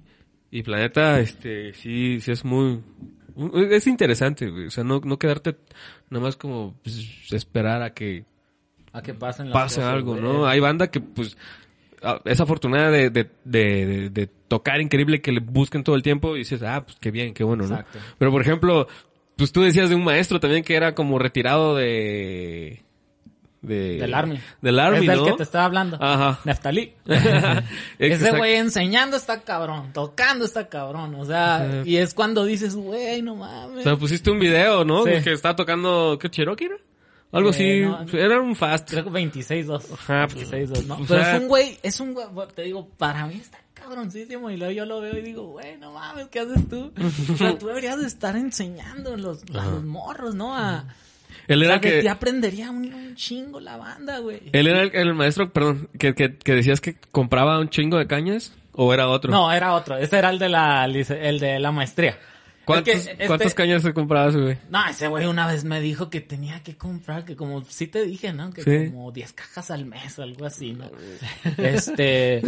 [0.51, 2.83] y Planeta, este, sí, sí es muy,
[3.71, 4.67] es interesante, güey.
[4.67, 5.57] O sea, no, no quedarte
[6.11, 8.25] nada más como pues, esperar a que
[8.93, 10.23] a que pasen las pase cosas, algo, güey.
[10.23, 10.47] ¿no?
[10.47, 11.39] Hay banda que, pues,
[12.03, 16.37] ah, es afortunada de, de, de, de- tocar increíble que le busquen todo el tiempo
[16.37, 17.75] y dices, ah, pues qué bien, qué bueno, ¿no?
[17.77, 17.99] Exacto.
[18.19, 18.87] Pero, por ejemplo,
[19.37, 22.83] pues tú decías de un maestro también que era como retirado de...
[23.63, 24.39] de Del Army.
[24.61, 25.25] Del Army, Es del ¿no?
[25.25, 25.97] que te estaba hablando.
[26.01, 26.39] Ajá.
[26.45, 26.93] Neftalí.
[27.99, 33.23] Ese güey enseñando está cabrón, tocando está cabrón, o sea, y es cuando dices, güey,
[33.23, 33.81] no mames.
[33.81, 35.05] O sea, pusiste un video, ¿no?
[35.05, 35.13] Sí.
[35.25, 36.77] Que estaba tocando, ¿qué Cherokee era?
[37.33, 37.81] Algo Eh, así.
[38.13, 38.19] no.
[38.19, 38.91] Era un fast.
[38.91, 39.93] Creo que 26-2.
[39.95, 40.95] Ajá, 26-2, ¿no?
[40.95, 44.49] o Pero sea- es un güey, es un güey, te digo, para mí está cabroncísimo
[44.51, 46.93] y luego yo lo veo y digo, güey, no mames, ¿qué haces tú?
[47.33, 50.57] O sea, tú deberías de estar enseñando los, a los morros, ¿no?
[50.57, 50.85] A,
[51.49, 52.09] Él o era sea, que...
[52.09, 54.41] aprendería un, un chingo la banda, güey.
[54.53, 58.07] Él era el, el maestro, perdón, que, que, que decías que compraba un chingo de
[58.07, 58.53] cañas.
[58.75, 59.31] ¿O era otro?
[59.31, 59.99] No, era otro.
[59.99, 62.19] Ese era el de la, el de la maestría.
[62.65, 64.57] ¿Cuántos, Es que este- ¿Cuántas cañas se compraba ese güey?
[64.71, 68.05] No, ese güey una vez me dijo que tenía que comprar, que como, sí te
[68.05, 68.53] dije, ¿no?
[68.53, 68.91] Que Sí.
[68.91, 70.89] como 10 cajas al mes o algo así, ¿no?
[71.59, 72.41] Este,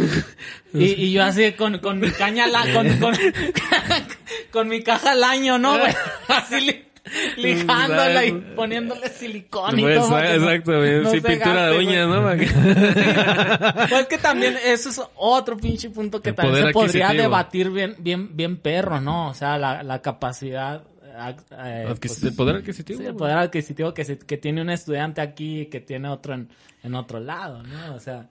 [0.73, 3.13] y, y yo así con, con mi caña, la, con, con,
[4.51, 5.93] con mi caja al año, ¿no, güey?
[6.27, 6.85] Así li-
[7.37, 10.09] lijándola y poniéndole silicón y Pues, todo.
[10.11, 11.01] no- exacto, güey.
[11.01, 12.07] no pintura de uñas.
[12.07, 12.21] ¿no?
[13.89, 17.95] Pues que también eso es otro pinche punto que El también se podría debatir bien,
[17.99, 19.29] bien, bien perro, ¿no?
[19.29, 22.99] O sea, la, la capacidad, eh, Adquis- pues, el poder adquisitivo.
[22.99, 26.33] sí, el poder adquisitivo que, se- que tiene un estudiante aquí y que tiene otro
[26.33, 26.49] en,
[26.83, 27.95] en otro lado, ¿no?
[27.95, 28.27] O sea,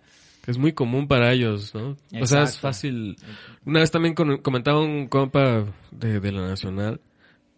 [0.46, 1.96] es muy común para ellos, ¿no?
[2.20, 3.16] O sea, es fácil.
[3.64, 7.00] Una vez también comentaba un compa de, de la Nacional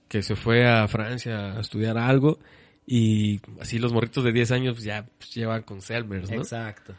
[0.09, 2.39] que se fue a Francia a estudiar algo
[2.87, 6.37] y así los morritos de 10 años ya pues, llevan con Selmers, ¿no?
[6.37, 6.95] exacto,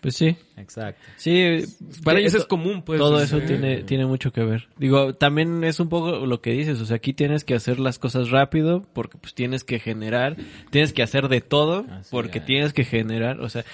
[0.00, 0.36] Pues sí.
[0.56, 1.00] exacto.
[1.16, 1.64] Sí.
[2.04, 2.98] Para eh, ellos es común, pues.
[2.98, 4.68] Todo eso tiene, tiene mucho que ver.
[4.78, 7.98] Digo, también es un poco lo que dices, o sea, aquí tienes que hacer las
[7.98, 10.36] cosas rápido porque pues tienes que generar,
[10.70, 12.44] tienes que hacer de todo Así porque es.
[12.46, 13.64] tienes que generar, o sea,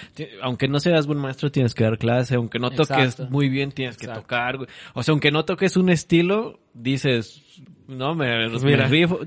[0.43, 3.29] aunque no seas buen maestro tienes que dar clase, aunque no toques Exacto.
[3.31, 4.59] muy bien tienes que tocar,
[4.95, 7.43] o sea, aunque no toques un estilo, dices,
[7.89, 8.77] no, me, Pues me.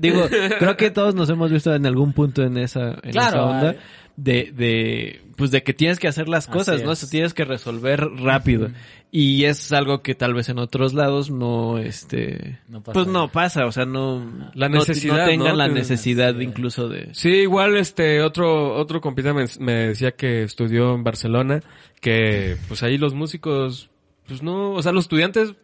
[0.00, 0.28] Digo,
[0.58, 3.76] creo que todos nos hemos visto en algún punto en esa, en Claro, esa onda.
[4.22, 6.94] De, de, pues de que tienes que hacer las cosas, ¿no?
[6.94, 8.68] sea, tienes que resolver rápido.
[9.10, 13.28] Y es algo que tal vez en otros lados no, este, No pasa pues no
[13.32, 15.56] pasa, o sea, no, La necesidad, no, tengan ¿no?
[15.56, 16.42] la Que- necesidad Sí.
[16.44, 21.60] incluso de, Sí, igual este otro otro compita me, me decía que estudió en Barcelona,
[22.00, 23.88] que pues ahí los músicos
[24.28, 25.54] pues no, o sea, los estudiantes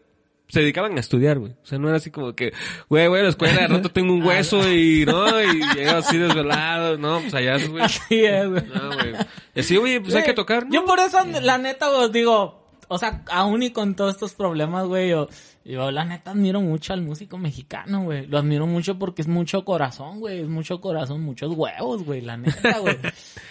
[0.48, 1.52] se dedicaban a estudiar, güey.
[1.52, 2.52] O sea, no era así como que,
[2.88, 6.98] güey, güey, la escuela de rato tengo un hueso y no, y llega así desvelado,
[6.98, 7.82] no, pues allá, güey.
[7.82, 8.62] Así es, güey.
[8.66, 9.14] No, güey.
[9.54, 10.72] Y así, oye, pues hay que tocar, ¿no?
[10.72, 14.86] Yo por eso, la neta, os digo, o sea, aún y con todos estos problemas,
[14.86, 15.28] güey, yo,
[15.68, 18.26] yo la neta admiro mucho al músico mexicano, güey.
[18.26, 20.40] Lo admiro mucho porque es mucho corazón, güey.
[20.42, 22.96] Es mucho corazón, muchos huevos, güey, la neta, güey.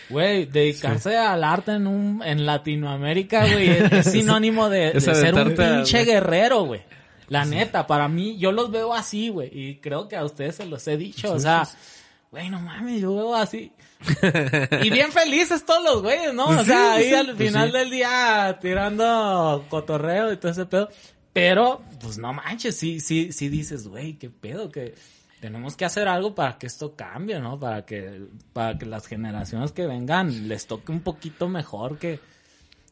[0.07, 5.51] Güey, dedicarse al arte en un, en Latinoamérica, güey, es, es sinónimo de, ser un
[5.51, 6.82] a- pinche guerrero, güey.
[7.28, 9.49] La neta, para mí, yo los veo así, güey.
[9.51, 11.68] Y creo que a ustedes se los he dicho, o sea,
[12.30, 13.72] güey, no mames, yo veo así.
[14.84, 16.49] y bien felices todos los güeyes, ¿no?
[16.49, 20.89] O sea, ahí al final del día tirando cotorreo y todo ese pedo.
[21.36, 24.96] Pero, pues no manches, sí, sí, sí dices, güey, qué pedo, que
[25.42, 27.60] tenemos que hacer algo para que esto cambie, ¿no?
[27.60, 28.22] Para que,
[28.54, 32.22] para que las generaciones que vengan les toque un poquito mejor que, que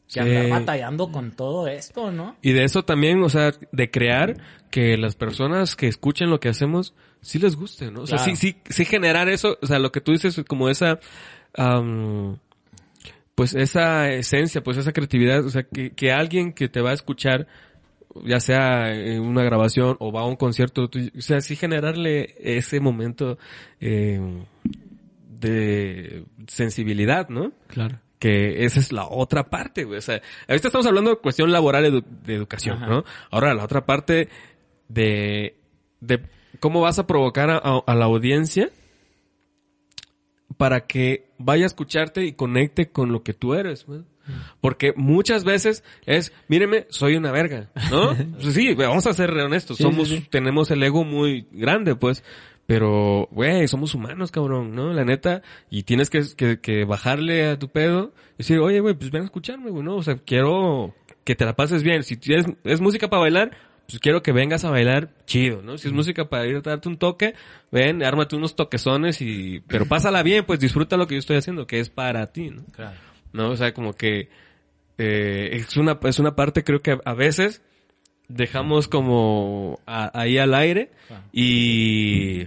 [0.08, 0.20] Sí.
[0.20, 2.36] andar batallando con todo esto, ¿no?
[2.42, 4.36] Y de eso también, o sea, de crear
[4.70, 6.92] que las personas que escuchen lo que hacemos,
[7.22, 8.02] sí les guste, ¿no?
[8.02, 8.36] O sea, Claro.
[8.36, 11.00] sí, sí, sí generar eso, o sea, lo que tú dices, como esa,
[13.34, 16.94] pues esa esencia, pues esa creatividad, o sea, que, que alguien que te va a
[16.94, 17.46] escuchar,
[18.24, 22.80] ya sea en una grabación o va a un concierto, o sea, sí generarle ese
[22.80, 23.38] momento
[23.80, 24.20] eh,
[25.40, 27.52] de sensibilidad, ¿no?
[27.68, 27.98] Claro.
[28.18, 29.98] que esa es la otra parte, güey.
[29.98, 32.86] O sea, ahorita estamos hablando de cuestión laboral edu- de educación, Ajá.
[32.86, 33.04] ¿no?
[33.30, 34.28] Ahora la otra parte
[34.88, 35.56] de,
[36.00, 36.20] de
[36.60, 38.70] cómo vas a provocar a, a- a la audiencia
[40.56, 44.02] para que vaya a escucharte y conecte con lo que tú eres, güey.
[44.60, 48.14] Porque muchas veces es, míreme, soy una verga, ¿no?
[48.40, 50.28] Pues sí, vamos a ser honestos, Sí, somos, sí, sí.
[50.30, 52.24] tenemos el ego muy grande, pues.
[52.66, 54.92] Pero, güey, somos humanos, cabrón, ¿no?
[54.94, 58.94] La neta, y tienes que, que, que bajarle a tu pedo y decir, oye, güey,
[58.94, 59.96] pues ven a escucharme, güey, ¿no?
[59.96, 60.94] O sea, quiero
[61.24, 62.02] que te la pases bien.
[62.04, 63.50] Si tienes, es música para bailar,
[63.86, 65.76] pues quiero que vengas a bailar chido, ¿no?
[65.76, 67.34] Si es música para ir a darte un toque,
[67.70, 71.66] ven, ármate unos toquezones y, pero pásala bien, pues disfruta lo que yo estoy haciendo,
[71.66, 72.64] que es para ti, ¿no?
[72.72, 72.96] Claro.
[73.34, 73.50] ¿No?
[73.50, 74.30] O sea, como que
[74.96, 77.60] eh, es una es una parte creo que a veces
[78.28, 81.24] dejamos como a- ahí al aire Claro.
[81.32, 82.46] y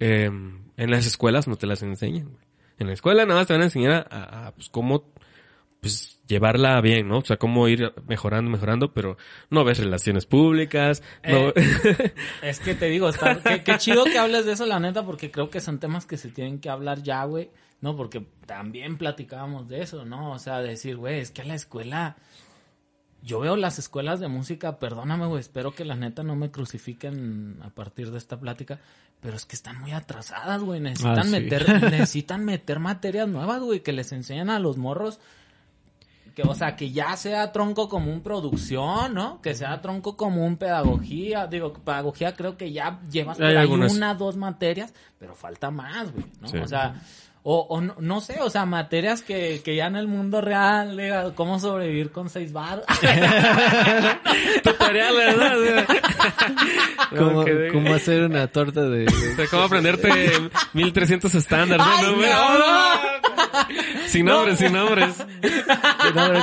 [0.00, 2.24] em, en las escuelas no te las enseñan.
[2.30, 2.44] güey.
[2.78, 5.12] En la escuela nada más te van a enseñar a, a, pues cómo
[5.80, 7.18] pues llevarla bien, ¿no?
[7.18, 9.18] O sea, cómo ir mejorando, mejorando, pero
[9.50, 11.52] no ves relaciones públicas, no...
[12.42, 15.30] Es que te digo, está, qué, qué chido que hables de eso, la neta, porque
[15.30, 17.50] creo que son temas que se tienen que hablar ya, güey.
[17.84, 20.32] No, porque también platicábamos de eso, ¿no?
[20.32, 22.16] O sea, decir, güey, es que a la escuela.
[23.22, 27.58] Yo veo las escuelas de música, perdóname, güey, espero que la neta no me crucifiquen
[27.62, 28.80] a partir de esta plática,
[29.20, 30.80] pero es que están muy atrasadas, güey.
[30.80, 31.28] Necesitan Ah, sí.
[31.30, 35.20] meter, necesitan meter materias nuevas, güey, que les enseñen a los morros
[36.34, 39.40] que, o sea, que ya sea tronco común producción, ¿no?
[39.40, 41.46] Que sea tronco común pedagogía.
[41.46, 46.24] Digo, pedagogía creo que ya llevas por ahí una, dos materias, pero falta más, güey,
[46.40, 46.48] ¿no?
[46.48, 46.58] Sí.
[46.58, 47.00] O sea,
[47.46, 50.96] o, o no, no sé, o sea, materias que, que ya en el mundo real,
[50.96, 52.82] diga, cómo sobrevivir con seis bar.
[54.62, 55.86] Tutorial, ¿verdad?
[57.10, 59.06] ¿Cómo, Como que- cómo hacer una torta de...
[59.06, 60.10] O sea, ¿Cómo aprenderte
[60.72, 61.86] 1300 estándares?
[61.88, 62.30] ¡Ay, güey?
[62.30, 63.13] no!
[64.14, 65.14] Sin nombres, sin nombres.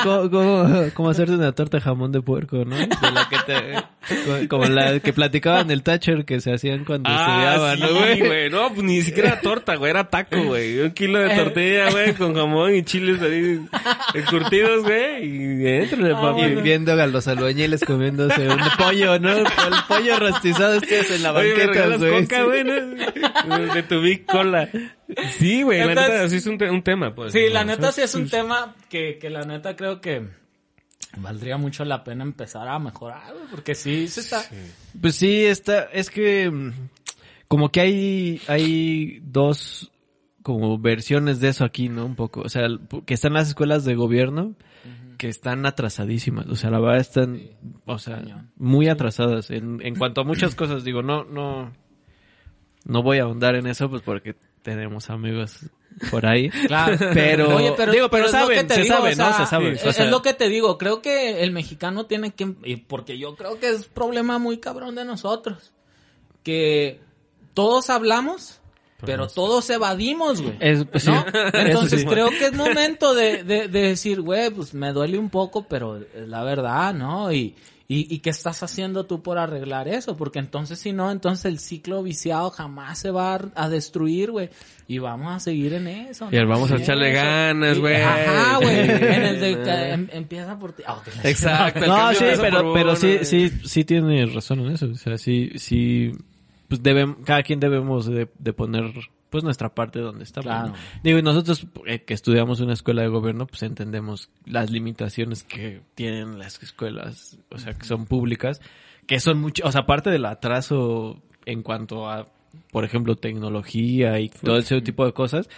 [0.03, 2.75] ¿cómo, cómo, cómo hacerte una torta de jamón de puerco, ¿no?
[2.75, 4.47] De la que te...
[4.47, 8.19] Como la que platicaban el Thatcher que se hacían cuando Ah, estudiaban, sí, ¿no, güey?
[8.27, 8.49] güey?
[8.49, 9.91] No, pues ni siquiera era torta, güey.
[9.91, 10.79] Era taco, güey.
[10.79, 13.61] Un kilo de tortilla, güey, con jamón y chiles ahí
[14.15, 15.23] encurtidos, güey.
[15.25, 16.41] Y éntrale, Ah, papi.
[16.41, 19.31] Y viendo a los albañiles comiéndose un pollo, ¿no?
[19.37, 19.45] El
[19.87, 22.21] pollo rostizado ustedes en la banqueta, güey.
[22.23, 23.59] coca, güey, ¿no?
[23.73, 24.67] De tu Big Cola.
[25.37, 27.33] Sí, güey, la neta, sí es un, te- un tema, pues.
[27.33, 27.53] Sí, ¿no?
[27.53, 30.27] la neta sí es un tema que, que la neta creo que
[31.17, 34.43] valdría mucho la pena empezar a mejorar, güey, porque sí se está...
[35.01, 36.71] Pues sí, está, es que mm,
[37.47, 39.91] como que hay, hay dos
[40.43, 42.05] como versiones de eso aquí, ¿no?
[42.05, 42.63] Un poco, o sea,
[43.05, 44.55] que están las escuelas de gobierno
[45.17, 47.41] que están atrasadísimas, o sea, la verdad están,
[47.85, 48.23] o sea,
[48.55, 51.71] muy atrasadas en, en cuanto a muchas cosas, digo, no, no,
[52.85, 55.59] no voy a ahondar en eso, pues porque tenemos amigos
[56.09, 56.49] por ahí.
[56.67, 56.97] Claro.
[57.13, 59.37] Pero- Oye, pero, digo, pero lo saben, se digo, sabe, o sea, ¿no?
[59.37, 60.77] Se sabe, Es, o sea- es lo que te digo.
[60.77, 62.53] Creo que el mexicano tiene que...
[62.63, 65.71] y Porque yo creo que es problema muy cabrón de nosotros.
[66.43, 66.99] Que
[67.53, 68.57] todos hablamos...
[69.03, 70.57] Pero todos evadimos, güey.
[70.59, 71.25] Es- pues, sí, ¿No?
[71.27, 72.05] eso Entonces sí.
[72.05, 75.97] creo que es momento de, de, de decir, güey, pues me duele un poco, pero
[75.97, 77.33] es la verdad, ¿no?
[77.33, 77.55] Y,
[77.93, 81.59] y, y qué estás haciendo tú por arreglar eso, porque entonces si no, entonces el
[81.59, 84.49] ciclo viciado jamás se va a, a destruir, güey.
[84.87, 86.29] Y vamos a seguir en eso.
[86.31, 86.47] Y ¿no?
[86.47, 87.21] vamos a echarle eso.
[87.21, 87.95] ganas, Y- güey.
[88.01, 88.79] Ajá, güey.
[88.89, 90.83] En el de que em- empieza por ti.
[90.87, 91.01] Ah.
[91.25, 91.85] Exacto.
[91.85, 94.85] No, sí, pero, pero sí, sí, sí tiene razón en eso.
[94.85, 96.13] O sea, sí, sí,
[96.69, 98.93] pues debemos, cada quien debemos de, de poner
[99.31, 100.45] pues nuestra parte donde estamos.
[100.45, 100.67] Claro.
[100.67, 100.73] ¿no?
[101.03, 105.81] Digo, y nosotros eh, que estudiamos una escuela de gobierno, pues entendemos las limitaciones que
[105.95, 108.61] tienen las escuelas, o sea, que son públicas,
[109.07, 112.27] que son mucho, o sea, aparte del atraso en cuanto a,
[112.71, 115.49] por ejemplo, tecnología y todo ese tipo de cosas,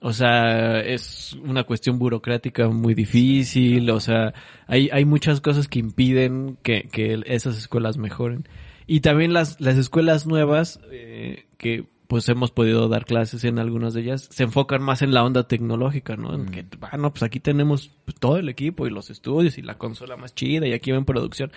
[0.00, 4.34] o sea, es una cuestión burocrática muy difícil, o sea,
[4.66, 8.46] hay, hay muchas cosas que impiden que, que esas escuelas mejoren.
[8.86, 13.94] Y también las, las escuelas nuevas, eh, que pues hemos podido dar clases en algunas
[13.94, 16.34] de ellas, se enfocan más en la onda tecnológica, ¿no?
[16.34, 19.62] En que, ah, no, pues aquí tenemos pues, todo el equipo y los estudios y
[19.62, 21.52] la consola más chida y aquí en producción.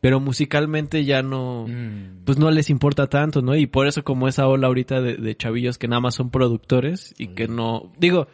[0.00, 2.24] Pero musicalmente ya no, Mm.
[2.24, 3.54] pues no les importa tanto, ¿no?
[3.54, 7.14] Y por eso como esa ola ahorita de, de chavillos que nada más son productores
[7.16, 8.26] y que no, digo,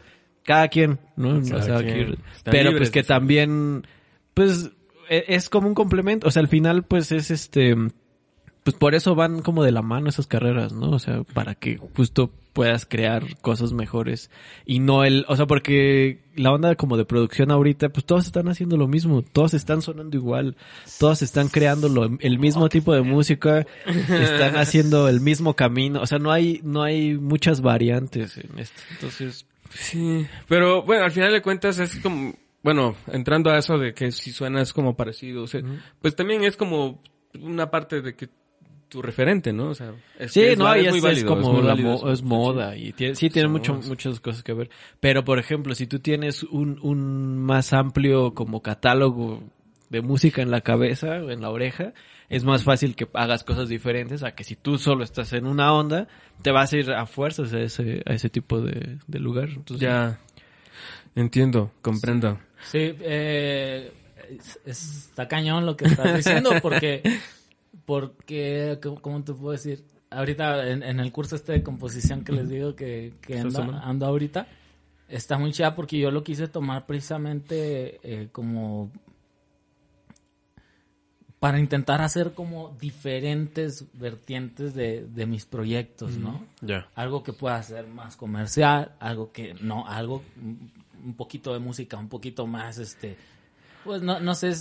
[0.45, 1.39] cada quien, ¿no?
[1.43, 1.95] Cada O sea, quien.
[1.95, 3.87] que- Están pero pues que también,
[4.33, 4.71] pues
[5.11, 7.77] e- es como un complemento, o sea, al final pues es este,
[8.69, 10.91] pues por eso van como de la mano esas carreras, ¿no?
[10.91, 14.31] O sea, para que justo puedas crear cosas mejores.
[14.67, 18.49] Y no el, o sea, porque la onda como de producción ahorita, pues todos están
[18.49, 20.57] haciendo lo mismo, todos están sonando igual,
[20.99, 26.07] todos están creando lo- el mismo tipo de música, están haciendo el mismo camino, o
[26.07, 31.31] sea, no hay, no hay muchas variantes en esto, entonces, Sí, pero bueno, al final
[31.33, 35.43] de cuentas es como, bueno, entrando a eso de que si suena es como parecido,
[35.43, 35.61] o sea,
[36.01, 37.03] pues también es como
[37.41, 38.31] una parte de que
[38.89, 39.69] tu referente, ¿no?
[39.71, 42.13] O sea, es, Sí, es no, es, muy es como muy la válido mo- eso.
[42.13, 44.71] es moda y tiene, sí tiene Sí, mucho, muchas cosas que ver.
[45.01, 49.43] Pero, por ejemplo, si tú tienes un, un más amplio como catálogo
[49.91, 51.93] de música en la cabeza o en la oreja,
[52.29, 55.73] es más fácil que hagas cosas diferentes a que si tú solo estás en una
[55.73, 56.09] onda,
[56.43, 59.49] te vas a ir a fuerzas a ese, a ese tipo de, de lugar.
[59.49, 60.19] Entonces, Ya,
[61.15, 62.39] entiendo, comprendo.
[62.63, 63.93] Sí, eh,
[64.31, 67.03] es- es- está cañón lo que estás diciendo porque,
[67.85, 69.85] porque, ¿cómo, te puedo decir?
[70.11, 74.07] Ahorita en, en el curso este de composición que les digo que, que ¿Estás ando,
[74.07, 74.47] ahorita,
[75.09, 78.91] está muy chida porque yo lo quise tomar precisamente eh, como
[81.39, 86.45] para intentar hacer como diferentes vertientes de, de mis proyectos, ¿no?
[86.61, 86.89] Ya.
[86.97, 92.09] algo que pueda ser más comercial, algo que no, algo un- poquito de música, un
[92.09, 93.17] poquito más este
[93.85, 94.53] pues no no sé,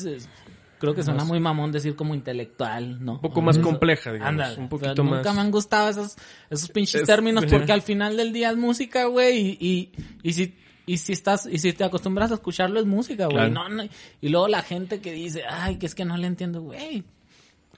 [0.79, 3.13] creo que suena muy mamón decir como intelectual, ¿no?
[3.13, 5.51] Un poco más Eso- compleja, digamos, Ándale, un o sea, poquito más- Nunca me han
[5.51, 6.15] gustado esos
[6.49, 9.91] esos pinches Es- términos porque al final del día es música, güey, y, y
[10.23, 10.55] y si
[10.85, 13.35] y si estás y si te acostumbras a escucharlo es música, güey.
[13.49, 13.51] Claro.
[13.51, 13.83] No, no,
[14.21, 17.03] y luego la gente que dice, "Ay, que es que no le entiendo, güey."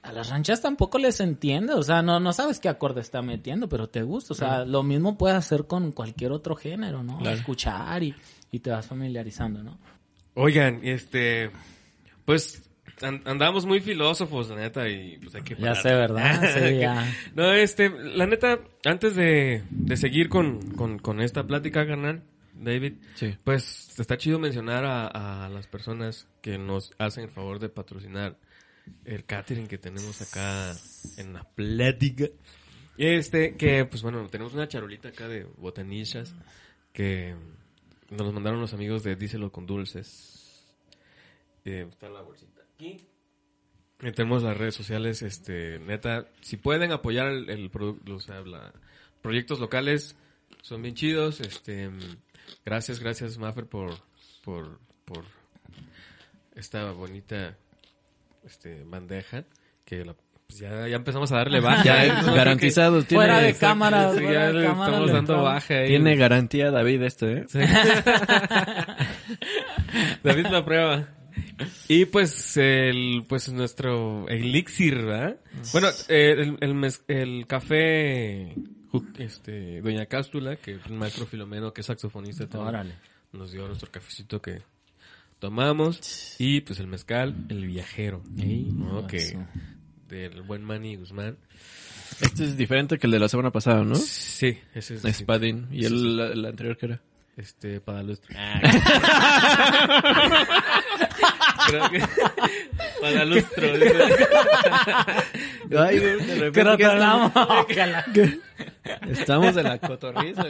[0.02, 3.68] A las ranchas tampoco les entiende, o sea, no, no sabes qué acorde está metiendo,
[3.68, 7.20] pero te gusta, o sea, lo mismo puedes hacer con cualquier otro género, ¿no?
[7.28, 8.14] Escuchar y,
[8.50, 9.76] y te vas familiarizando, ¿no?
[10.34, 11.50] Oigan, este,
[12.24, 12.62] pues
[13.02, 15.76] andamos muy filósofos, la neta, y pues hay que Ya parar.
[15.82, 16.54] sé, ¿verdad?
[16.70, 17.14] Sí, ya.
[17.34, 22.22] No, este, la neta, antes de, de seguir con, con, con esta plática, carnal,
[22.54, 23.34] David, Sí.
[23.44, 28.36] pues está chido mencionar a, a las personas que nos hacen el favor de patrocinar
[29.04, 30.74] el catering que tenemos acá
[31.16, 32.26] en la plática.
[32.98, 36.34] Este, que pues bueno, tenemos una charolita acá de botanillas
[36.92, 37.34] que
[38.10, 40.66] nos los mandaron los amigos de Díselo con Dulces.
[41.64, 42.49] Eh, está la bolsita
[42.80, 42.96] aquí.
[44.02, 48.40] Y tenemos las redes sociales, este, neta, si pueden apoyar el, el producto, o sea,
[48.40, 48.72] la-
[49.20, 50.16] proyectos locales,
[50.62, 51.90] son bien chidos, este,
[52.64, 53.92] gracias, gracias Maffer por,
[54.42, 55.24] por, por
[56.54, 57.58] esta bonita,
[58.46, 59.44] este, bandeja,
[59.84, 60.14] que la-
[60.46, 61.84] pues ya, ya empezamos a darle baja.
[61.84, 62.12] Ya, ¿eh?
[62.24, 63.02] No, garantizado.
[63.04, 65.74] Tiene, Fuera de Exacto, cámara, sí, fuera ya de le cámara estamos le dando baja
[65.74, 65.88] ahí.
[65.88, 67.44] tiene garantía David esto, ¿eh?
[67.48, 67.58] Sí.
[70.24, 71.06] David la prueba.
[71.88, 75.36] Y pues el pues nuestro elixir, ¿verdad?
[75.72, 78.54] Bueno, eh, el, el, mez- el café
[79.18, 82.94] este Doña Cástula, que es un maestro Filomeno que es saxofonista también, Órale.
[83.32, 84.62] nos dio nuestro cafecito que
[85.38, 89.06] tomamos y pues el mezcal, el viajero, ¿no?
[89.06, 89.38] Que
[90.08, 91.36] del buen Manny Guzmán.
[92.20, 93.94] Este es diferente que el de la semana pasada, ¿no?
[93.94, 95.68] Sí, ese es Espadín.
[95.70, 97.00] ¿Y el, la- el anterior que era?
[97.36, 98.34] Este, Padalustre.
[98.34, 98.60] Creo
[101.90, 102.00] que...
[103.00, 103.66] Padalustro.
[105.78, 107.32] Ay, de repente Que tardamos.
[109.08, 110.44] Estamos en la cotorriza.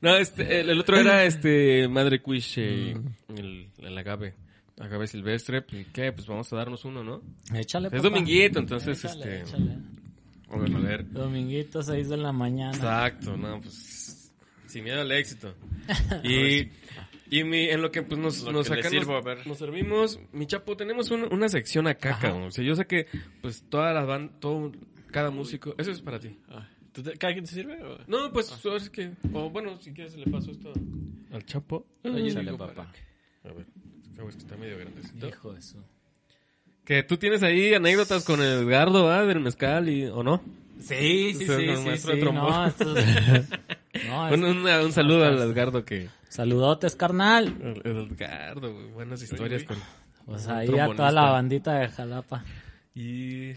[0.00, 4.34] No, este, el, el otro era este Madre Cuiche, el, el agave.
[4.78, 6.12] Agave silvestre, pues, ¿qué?
[6.12, 7.22] Pues vamos a darnos uno, ¿no?
[7.54, 8.02] Échale, Es papá.
[8.08, 9.56] dominguito, entonces, Échale, este...
[9.56, 9.78] échale.
[10.48, 11.10] Vamos a ver.
[11.10, 12.74] Dominguito, 6 de la mañana.
[12.76, 14.32] Exacto, no, pues
[14.66, 15.54] sin miedo al éxito.
[16.24, 16.68] Y,
[17.30, 19.46] y mi, en lo que pues nos, Lo nos, que acá sirvo, nos, a ver.
[19.46, 22.44] nos servimos, mi chapo, tenemos un- una sección acá, cabrón.
[22.44, 23.06] O sea, yo sé que
[23.40, 24.72] pues toda la banda, todo,
[25.10, 26.36] cada músico, eso es para ti.
[26.92, 27.82] ¿Tú te- ¿Cada quien se sirve?
[27.82, 27.98] o?
[28.06, 29.10] No, pues ahora es que...
[29.32, 30.72] O bueno, si quieres le paso esto
[31.32, 31.84] al Chapo.
[32.04, 32.92] Ay, sale, papá.
[33.44, 33.66] A ver,
[34.28, 35.26] es que está medio grandecito.
[35.28, 35.78] Hijo de su...
[36.84, 39.24] Que tú tienes ahí anécdotas con el Edgardo, ¿ah?
[39.24, 40.04] Del mezcal y...
[40.06, 40.40] ¿O no?
[40.78, 42.44] Sí, sí, sí, es el sí, sí, de trombón.
[42.52, 42.84] no, esto
[44.06, 46.08] no, es- Un, un- un saludo al Edgardo que...
[46.34, 47.46] Saludotes, carnal.
[47.84, 48.72] Edgardo.
[48.90, 49.76] Buenas historias con...
[50.26, 52.44] Pues ahí a toda la bandita de Jalapa.
[52.92, 53.52] Y...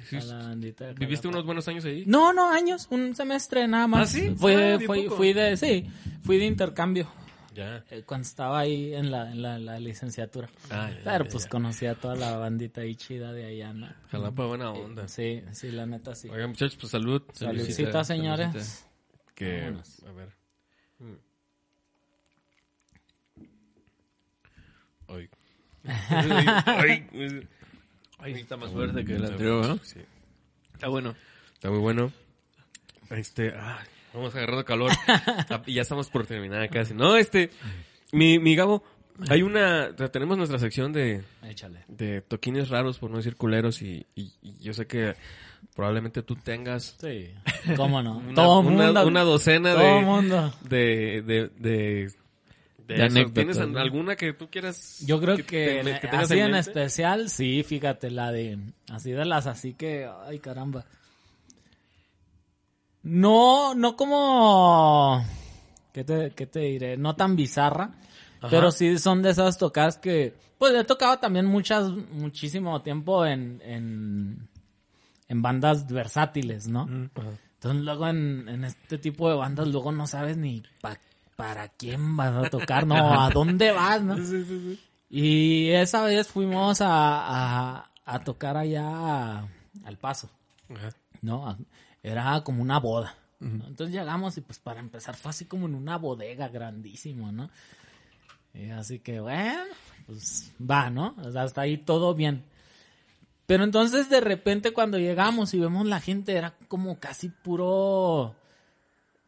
[0.96, 2.04] ¿Viviste unos buenos años ahí?
[2.06, 4.10] No, no, años, un semestre nada más.
[4.14, 4.36] ¿Ah, sí?
[4.38, 4.78] Fui, Ah,
[5.10, 5.88] fui, de, sí,
[6.22, 7.08] fui de intercambio
[7.56, 7.84] Ya.
[7.90, 10.48] eh, cuando estaba ahí en la, en la, la licenciatura.
[10.70, 11.50] Ah, ya, Pero ya, pues ya.
[11.50, 13.88] conocí a toda la bandita ahí chida de allá, ¿no?
[14.12, 15.08] Jalapa, buena onda.
[15.08, 16.30] Sí, sí, la neta sí.
[16.30, 17.24] Oigan, muchachos, pues salud.
[17.34, 18.50] Saludcita, señores.
[18.52, 18.88] saludcita.
[19.34, 20.04] Que, Vámonos.
[20.08, 20.30] a ver.
[25.08, 25.30] Ay.
[26.10, 26.46] Ay.
[26.66, 27.48] Ay.
[28.20, 29.78] Ahí está más fuerte que el anterior, ¿no?
[29.84, 30.00] Sí.
[30.74, 31.16] Está bueno.
[31.54, 32.12] Está muy bueno.
[33.10, 34.92] Este, ay, vamos agarrando calor.
[35.08, 36.94] Ah, y ya estamos por terminar casi.
[36.94, 37.52] No, este,
[38.12, 38.84] mi, mi Gabo,
[39.30, 41.84] hay una, tenemos nuestra sección de, Échale.
[41.88, 45.16] de toquines raros, por no decir culeros, y, y, y yo sé que
[45.76, 47.32] probablemente tú tengas Sí,
[47.78, 48.18] cómo no.
[48.18, 49.08] una, todo una- mundo.
[49.08, 50.54] una docena todo de, mundo.
[50.64, 52.12] de, de, de,
[52.88, 53.18] de De eso.
[53.18, 53.80] anécdotas, ¿Tienes ¿no?
[53.80, 55.00] alguna que tú quieras?
[55.06, 58.58] Yo creo que, te- en- que así en, especial, sí, fíjate, la de,
[58.90, 60.86] así de las así que, ay caramba.
[63.04, 65.24] No, no como,
[65.94, 66.98] ¿qué te, qué te diré?
[66.98, 67.92] No tan bizarra,
[68.50, 73.62] pero sí son de esas tocadas que, pues he tocado también muchas, muchísimo tiempo en,
[73.64, 74.48] en,
[75.30, 76.88] en bandas versátiles, ¿no?
[76.90, 81.00] Entonces luego en, en este tipo de bandas luego no sabes ni pa-
[81.38, 84.18] para quién vas a tocar, no, a dónde vas, ¿no?
[85.10, 86.90] Y esa vez fuimos a,
[87.80, 89.48] a, a tocar allá a-
[89.86, 90.30] al paso,
[90.70, 90.90] Ajá.
[91.22, 91.58] ¿no?
[92.04, 93.16] Era como una boda.
[93.40, 93.68] ¿no?
[93.68, 97.50] Entonces llegamos y pues para empezar fue así como en una bodega grandísimo, ¿no?
[98.54, 99.64] Y así que bueno,
[100.08, 101.16] pues va, ¿no?
[101.24, 102.44] O sea, hasta ahí todo bien.
[103.46, 108.36] Pero entonces de repente cuando llegamos y vemos la gente era como casi puro...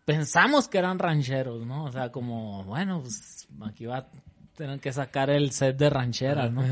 [0.09, 1.83] Pensamos que eran rancheros, ¿no?
[1.83, 4.07] O sea, como, bueno, pues aquí va a
[4.55, 6.63] tener que sacar el set de rancheras, ¿no?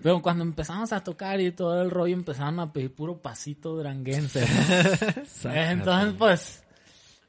[0.00, 4.46] Pero cuando empezamos a tocar y todo el rollo empezaron a pedir puro pasito duranguense.
[5.42, 5.50] ¿no?
[5.52, 6.64] Entonces, pues,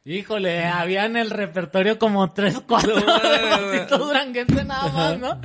[0.06, 5.41] híjole, había en el repertorio como tres, cuatro pasito duranguense nada más, ¿no?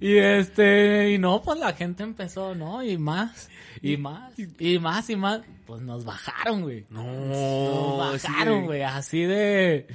[0.00, 2.82] Y este, y no, pues la gente empezó, ¿no?
[2.82, 3.48] Y más,
[3.82, 5.40] y más, y más, y más.
[5.66, 6.86] Pues nos bajaron, güey.
[6.88, 8.28] No, Nos sí.
[8.28, 9.86] bajaron, güey, así de...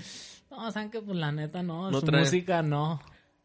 [0.52, 2.20] No, saben que pues la neta no, No su trae.
[2.22, 3.02] música no.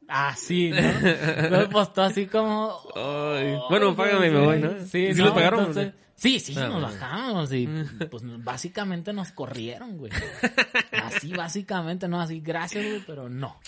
[0.08, 0.76] Así, ¿no?
[0.78, 2.76] Entonces, pues así como...
[2.94, 4.70] Ay, bueno, págame y me voy, ¿no?
[4.86, 5.60] Sí, ¿Y si no, les pagaron?
[5.60, 7.66] entonces- sí, sí, Ah, nos bajamos y
[8.10, 10.12] pues básicamente nos corrieron, güey.
[10.92, 13.58] Así, básicamente, no así, gracias, güey, pero no.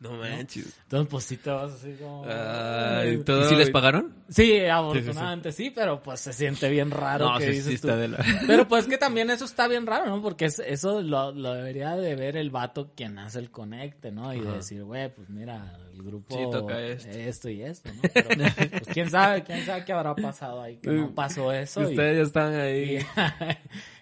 [0.00, 0.78] No manches.
[0.84, 2.24] Entonces, pues sí te vas así como...
[2.24, 4.14] Ay, ¿Y si les pagaron?
[4.28, 7.88] Sí, afortunadamente sí, pero pues se siente bien raro que sí, dices tú.
[7.88, 8.24] está de la...
[8.46, 10.22] Pero pues que también eso está bien raro, ¿no?
[10.22, 14.32] Porque es- eso lo, lo debería de ver el vato quien hace el conecte, ¿no?
[14.32, 17.10] Y decir, güey, pues mira, el grupo Sí, toca esto.
[17.10, 18.00] esto y esto, ¿no?
[18.14, 21.82] Pero, pues quién sabe, quién sabe qué habrá pasado ahí, que no pasó eso.
[21.82, 22.98] y- Ustedes ya están ahí.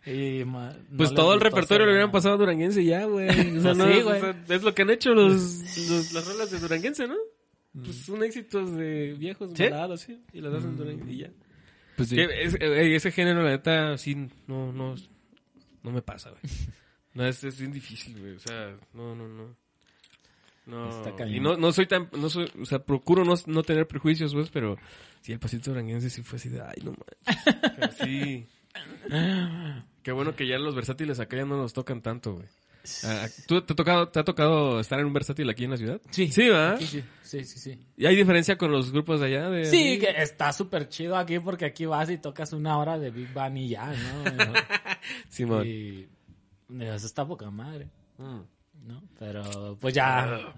[0.06, 3.28] y, y, no Pues todo el repertorio hacer lo hubieran pasado a Duranguense ya, güey.
[3.28, 4.20] O sea, Pues no, sí, o güey.
[4.20, 5.32] sea, es lo que han hecho los,
[5.88, 7.16] los- las rolas de Duranguense, ¿no?
[7.72, 9.64] Pues son éxitos de viejos ¿Sí?
[9.64, 10.22] baladas, sí.
[10.32, 11.30] Y las hacen Duranguense y ya.
[11.96, 12.20] Pues sí.
[12.20, 14.14] Es- eh, ese género, la neta, sí,
[14.46, 14.94] no, no,
[15.82, 16.40] no me pasa, güey.
[17.14, 18.34] No, es, es bien difícil, güey.
[18.34, 19.56] O sea, no, no, no.
[20.66, 21.34] No, Está cañón.
[21.36, 24.50] y no, no soy tan, no soy, o sea, procuro no, no tener prejuicios, pues,
[24.50, 24.76] pero
[25.22, 27.96] sí, el pasito duranguense sí fue así de, ay, no manches.
[28.04, 28.46] Sí.
[30.02, 32.46] Qué bueno que ya los versátiles acá ya no nos tocan tanto, güey.
[33.04, 35.76] Ah, ¿Tú te ha, tocado, te ha tocado estar en un versátil aquí en la
[35.76, 36.00] ciudad?
[36.10, 36.28] Sí.
[36.30, 36.78] Sí, ¿verdad?
[36.78, 37.80] Sí, sí, sí, sí.
[37.96, 39.48] ¿Y hay diferencia con los grupos de allá?
[39.50, 43.10] De Sí, que está súper chido aquí porque aquí vas y tocas una hora de
[43.10, 44.24] Big Bang y ya, ¿no?
[45.28, 45.66] Simón.
[45.66, 46.06] y
[46.80, 47.88] eso está poca madre,
[48.18, 48.40] Mm.
[48.84, 49.02] ¿No?
[49.18, 50.52] Pero pues ya,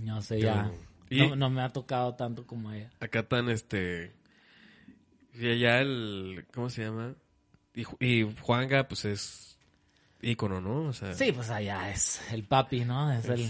[0.00, 0.70] no sé, ya,
[1.10, 1.26] ¿Y?
[1.26, 2.90] no, no me ha tocado tanto como a ella.
[3.00, 4.12] acá tan este
[5.34, 7.14] y allá el ¿cómo se llama?
[7.74, 9.48] Y, y Juanga pues es
[10.20, 10.82] ícono, ¿no?
[10.84, 13.10] O sea, Sí, pues allá es el papi, ¿no?
[13.12, 13.48] Es el...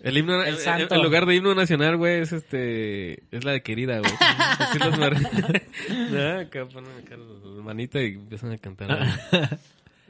[0.00, 0.94] el himno El el, santo.
[0.94, 4.12] el lugar de himno nacional, güey, es este es la de querida, güey.
[4.20, 5.16] Así los mar-
[5.90, 8.98] Ah, acá ponen acá la manita y empiezan a cantar.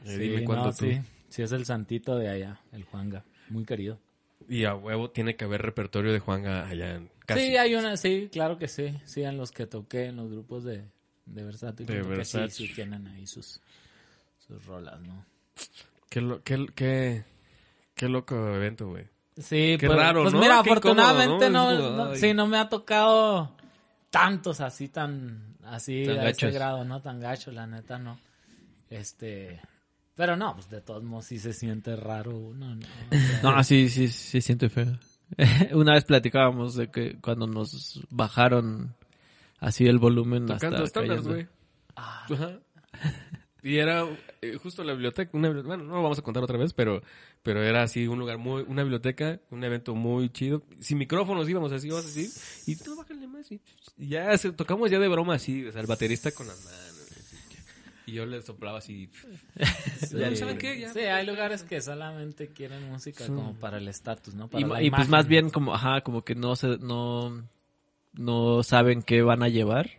[0.05, 0.83] Sí, dime cuándo no, tú.
[0.85, 0.99] sí,
[1.33, 3.97] sí es el santito de allá, el Juanga, muy querido.
[4.47, 7.41] Y a huevo tiene que haber repertorio de Juanga allá en casi.
[7.47, 10.63] Sí, hay una, sí, claro que sí, sí, en los que toqué, en los grupos
[10.63, 10.83] de,
[11.25, 12.51] de Versátil, De Versátil.
[12.51, 13.61] sí, sí tienen ahí sus,
[14.45, 15.25] sus rolas, ¿no?
[16.07, 17.23] Qué, lo- qué, qué,
[17.95, 19.05] qué loco evento, güey.
[19.37, 20.39] Sí, Qué pues, raro, pues ¿no?
[20.39, 22.15] mira, Qué incómodo, afortunadamente ¿no?
[22.15, 23.55] sí, no me ha tocado
[24.11, 27.01] tantos así tan, así Tan a ese grado, ¿no?
[27.01, 28.19] Tan gacho, la neta, no.
[28.91, 29.59] Este,
[30.15, 32.81] pero no, pues de todos modos sí se siente raro uno, ¿no?
[33.11, 34.97] O sea, No, sí, sí, sí siente feo.
[35.73, 38.95] Una vez platicábamos de que cuando nos bajaron
[39.59, 41.47] así el volumen Tocando hasta estándares, güey.
[41.95, 42.25] ah.
[43.65, 44.05] Y era
[44.41, 47.01] eh, justo la biblioteca, una, bueno, no lo vamos a contar otra vez, pero,
[47.43, 50.63] pero era así un lugar muy, una biblioteca, un evento muy chido.
[50.81, 52.29] Sin micrófonos íbamos así, íbamos así,
[52.69, 53.61] y tú bájale más y,
[53.97, 56.92] y ya se- tocamos ya de broma así, o sea, el baterista con las manos.
[58.05, 59.09] Y yo le soplaba así.
[59.99, 60.79] sí, Ya, ¿saben qué?
[60.79, 60.91] Ya.
[60.93, 64.47] sí, hay lugares que solamente quieren música como para el estatus, ¿no?
[64.49, 67.47] Para Y, la y pues más bien como, ajá, como que no se, no,
[68.13, 69.89] no saben qué van a llevar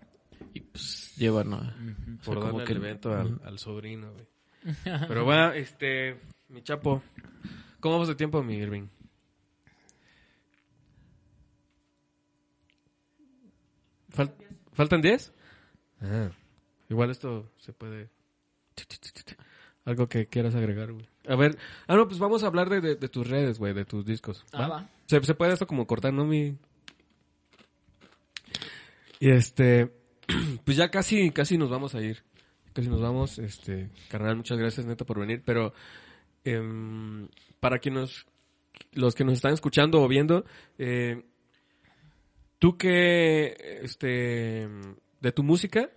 [0.53, 1.77] y pues llevan a...
[2.25, 4.27] Por como darle que- el evento al, al sobrino, güey.
[5.09, 7.03] Pero bueno, este, mi chapo,
[7.81, 8.89] ¿cómo vamos de tiempo, mi Irving?
[14.11, 14.33] Fal-
[14.73, 15.33] ¿Faltan 10?
[16.01, 16.31] Ah,
[16.89, 18.09] igual esto se puede...
[19.85, 21.07] Algo que quieras agregar, güey.
[21.29, 23.85] A ver, ah, no, pues vamos a hablar de, de- de tus redes, güey, de
[23.85, 24.45] tus discos.
[24.53, 24.89] Ah, va.
[25.07, 26.25] Se, se puede esto como cortar, ¿no?
[26.25, 26.57] Mi...
[29.21, 29.91] Y este,
[30.65, 32.23] pues ya casi, casi nos vamos a ir.
[32.73, 35.73] Casi nos vamos, este, carnal, muchas gracias neta por venir, pero
[36.45, 37.29] em,
[37.61, 38.27] para quienes,
[38.93, 40.45] los que nos están escuchando o viendo,
[40.79, 41.23] eh,
[42.59, 44.69] tú que, este,
[45.21, 45.89] de tu música,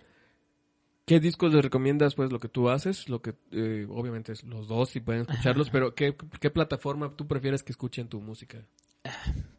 [1.08, 3.08] ¿qué discos les recomiendas, pues, lo que tú haces?
[3.08, 7.26] Lo que, eh, obviamente, es los dos, si pueden escucharlos, pero ¿qué, ¿qué plataforma tú
[7.26, 8.58] prefieres que escuchen tu música?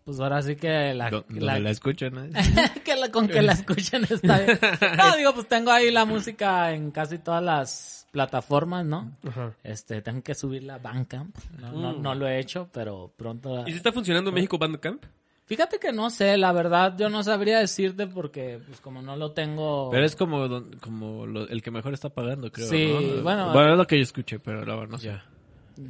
[0.05, 2.29] Pues ahora sí que la, Do- la- donde la escuchan, ¿eh?
[2.85, 4.59] que la, con que la escuchen está bien.
[4.97, 9.15] No, digo, pues tengo ahí la música en casi todas las plataformas, ¿no?
[9.27, 9.53] Ajá.
[9.63, 11.35] Este, tengo que subir la Bandcamp.
[11.59, 12.01] No, no, Mm.
[12.01, 13.63] no lo he hecho, pero pronto.
[13.67, 15.03] ¿Y si está funcionando en México Bandcamp?
[15.49, 19.31] Fíjate que no sé, la verdad, yo no sabría decirte porque, pues, como no lo
[19.31, 19.89] tengo.
[19.89, 20.47] Pero es como,
[20.79, 22.85] como lo- el que mejor está pagando, creo, Sí,
[23.17, 23.23] ¿no?
[23.23, 25.17] bueno, Bueno, es lo que yo escuché, pero la verdad no sé.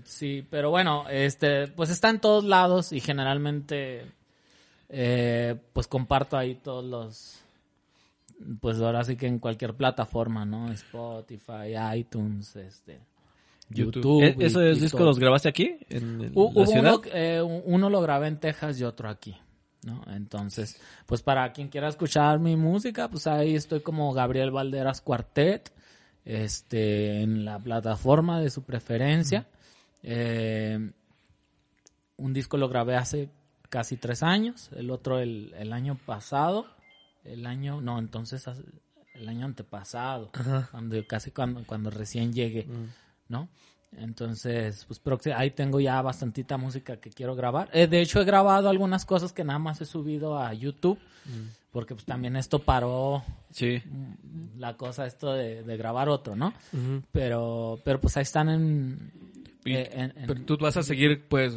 [0.05, 4.05] Sí, pero bueno, este, pues está en todos lados y generalmente,
[4.87, 7.41] eh, pues comparto ahí todos los,
[8.61, 10.71] pues ahora sí que en cualquier plataforma, ¿no?
[10.71, 12.99] Spotify, iTunes, este,
[13.69, 14.03] YouTube.
[14.03, 14.23] YouTube.
[14.23, 15.07] ¿E- y- ¿Esos y discos todo.
[15.07, 15.79] los grabaste aquí?
[15.89, 16.93] ¿En, la hubo ciudad?
[16.95, 19.35] uno, eh, un- uno lo grabé en Texas y otro aquí,
[19.83, 20.03] ¿no?
[20.07, 25.71] Entonces, pues para quien quiera escuchar mi música, pues ahí estoy como Gabriel Valderas Cuartet,
[26.25, 29.47] este, en la plataforma de su preferencia.
[30.03, 30.91] Eh,
[32.17, 33.29] un disco lo grabé hace
[33.69, 36.67] casi tres años, el otro el, el año pasado,
[37.23, 38.45] el año, no, entonces
[39.13, 40.31] el año antepasado,
[40.71, 42.67] cuando casi cuando, cuando recién llegué,
[43.27, 43.49] ¿no?
[43.97, 45.01] Entonces, pues
[45.35, 47.69] ahí tengo ya bastantita música que quiero grabar.
[47.73, 50.99] Eh, de hecho, he grabado algunas cosas que nada más he subido a YouTube,
[51.71, 53.81] porque pues también esto paró Sí.
[53.85, 56.53] mm, la cosa esto de, de grabar otro, ¿no?
[57.11, 59.11] Pero, pero pues ahí están en...
[59.65, 61.53] Y- eh, en- en- Pero tú vas a seguir, pues,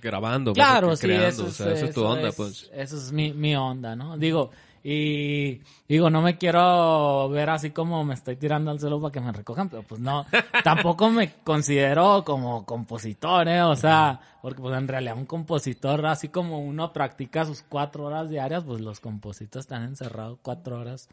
[0.00, 2.28] grabando, vas Claro, a sí, creando, eso o es, sea, esa es tu eso onda,
[2.28, 2.70] es- pues.
[2.72, 4.16] Eso es mi, mi onda, ¿no?
[4.16, 4.50] Digo,
[4.84, 9.20] y digo, no me quiero ver así como me estoy tirando al suelo para que
[9.20, 10.26] me recojan, pero pues no,
[10.64, 13.62] tampoco me considero como compositor, ¿eh?
[13.62, 18.28] O sea, porque pues en realidad un compositor, así como uno practica sus cuatro horas
[18.28, 21.08] diarias, pues los compositores están encerrados cuatro horas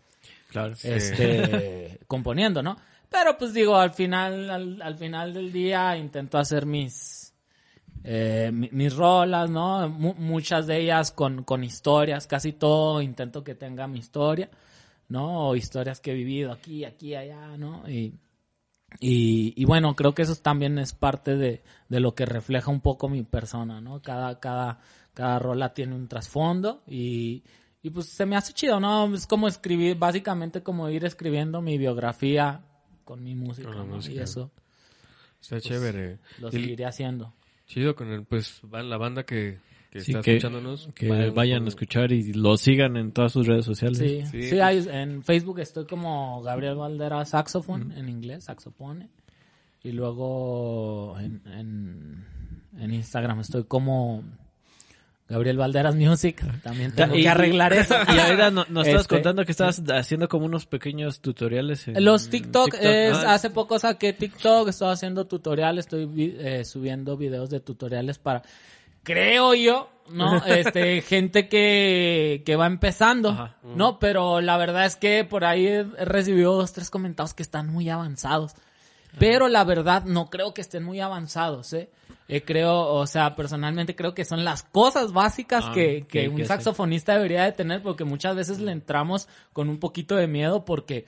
[0.49, 0.73] Claro.
[0.83, 2.75] este componiendo, ¿no?
[3.09, 7.18] Pero pues digo, al final, al, al final del día intento hacer mis
[8.03, 9.87] eh, mi- mis rolas, ¿no?
[9.89, 14.49] Mu- muchas de ellas con, con historias, casi todo intento que tenga mi historia,
[15.09, 15.49] ¿no?
[15.49, 17.87] O historias que he vivido aquí, aquí, allá, ¿no?
[17.89, 18.13] Y,
[18.99, 22.81] y, y bueno, creo que eso también es parte de, de lo que refleja un
[22.81, 24.01] poco mi persona, ¿no?
[24.01, 24.79] Cada, cada,
[25.13, 27.43] cada rola tiene un trasfondo y,
[27.83, 29.13] y pues se me hace chido, ¿no?
[29.13, 32.61] Es como escribir, básicamente como ir escribiendo mi biografía
[33.05, 33.95] con mi música, Con la ¿no?
[33.95, 34.15] música.
[34.21, 34.51] Y eso
[35.41, 36.19] Está chévere.
[36.39, 37.33] lo Y- seguiré haciendo.
[37.69, 39.59] Chido con el, pues, la banda que,
[39.91, 40.89] que Sí, está que- escuchándonos.
[40.95, 43.97] Que vayan a escuchar y lo sigan en todas sus redes sociales.
[43.99, 49.07] Sí, Sí, sí, pues- hay- en Facebook estoy como Gabriel Valdera Saxophone, en inglés, saxopone.
[49.83, 52.25] Y luego en, en,
[52.79, 54.23] en Instagram estoy como
[55.29, 56.43] Gabriel Valderas Music.
[56.63, 57.95] También tengo Y- que arreglar eso.
[58.15, 61.87] Y ahorita no- nos estabas Este, contando que estabas haciendo como unos pequeños tutoriales.
[61.87, 67.15] En Los TikTok, es, Ah, hace poco saqué TikTok, estoy haciendo tutoriales, estoy eh, subiendo
[67.15, 68.41] videos de tutoriales para,
[69.03, 70.41] creo yo, ¿no?
[70.45, 73.55] Este, gente que, que va empezando, Ajá.
[73.63, 73.99] ¿no?
[73.99, 77.89] Pero la verdad es que por ahí he recibido dos, tres comentarios que están muy
[77.89, 78.53] avanzados.
[79.17, 81.89] Pero la verdad no creo que estén muy avanzados, ¿eh?
[82.27, 86.35] Eh, creo, o sea, personalmente creo que son las cosas básicas Ah, que, que un
[86.37, 90.63] que saxofonista debería de tener porque muchas veces le entramos con un poquito de miedo
[90.63, 91.05] porque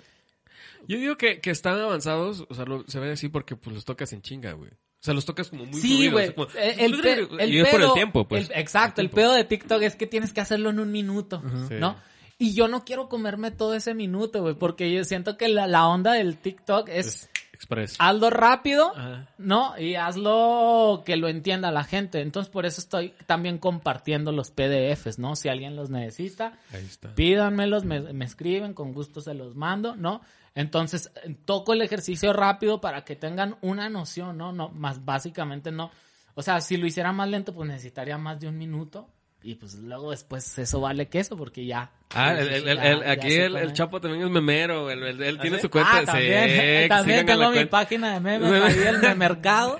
[0.87, 3.85] Yo digo que, que están avanzados, o sea, lo- se ve así porque pues los
[3.85, 4.71] tocas en chinga, güey.
[4.71, 6.33] O sea, los tocas como muy Sí, güey.
[6.33, 8.49] como- El, el pe- el y es por el tiempo, pues.
[8.49, 9.15] el- exacto, el, tiempo.
[9.17, 11.75] pedo de TikTok es que tienes que hacerlo en un minuto, Sí.
[11.79, 11.97] ¿no?
[12.39, 15.87] Y yo no quiero comerme todo ese minuto, güey, porque yo siento que la, la
[15.87, 17.29] onda del TikTok es, Es
[17.61, 17.95] express.
[17.99, 19.27] hazlo rápido, Ajá.
[19.37, 19.77] ¿no?
[19.77, 22.21] Y hazlo que lo entienda la gente.
[22.21, 25.35] Entonces, por eso estoy también compartiendo los PDFs, ¿no?
[25.35, 27.13] Si alguien los necesita, Ahí está.
[27.15, 30.21] pídanmelos, me, me escriben, con gusto se los mando, ¿no?
[30.55, 31.11] Entonces,
[31.45, 34.51] toco el ejercicio rápido para que tengan una noción, ¿no?
[34.51, 35.91] No, más básicamente no.
[36.33, 39.07] O sea, si lo hiciera más lento, pues necesitaría más de un minuto.
[39.43, 41.89] Y pues luego después eso vale queso porque ya.
[42.13, 43.73] Ah, el, ya- aquí el.
[43.73, 45.63] Chapo también es memero, él, tiene sí?
[45.63, 45.97] su cuenta.
[45.99, 47.69] Ah, también, sí, también tengo mi cuenta.
[47.71, 49.79] página de memes ahí, el memercado.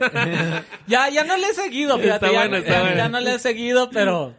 [0.88, 2.98] ya, ya no le he seguido, fíjate, Está ya, bueno, está ya- bueno.
[2.98, 4.34] ya no le he seguido, pero...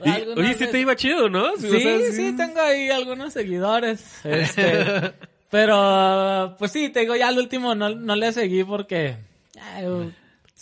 [0.00, 1.56] Oye, sí te iba chido, ¿no?
[1.56, 1.68] Sí,
[2.12, 4.20] sí, tengo ahí algunos seguidores.
[4.24, 5.12] Este,
[5.50, 9.16] pero, pues sí, te digo, ya al último no, no le seguí porque
[9.60, 9.84] ay,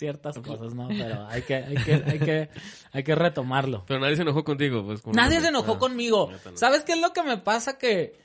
[0.01, 0.87] ciertas cosas, ¿no?
[0.87, 2.49] Pero hay que, hay que, hay que,
[2.91, 3.83] hay que retomarlo.
[3.87, 5.01] Pero nadie se enojó contigo, pues.
[5.01, 5.79] como- Nadie se enojó Ah.
[5.79, 6.31] conmigo.
[6.43, 6.57] no.
[6.57, 7.77] ¿Sabes qué es lo que me pasa?
[7.77, 8.19] Que,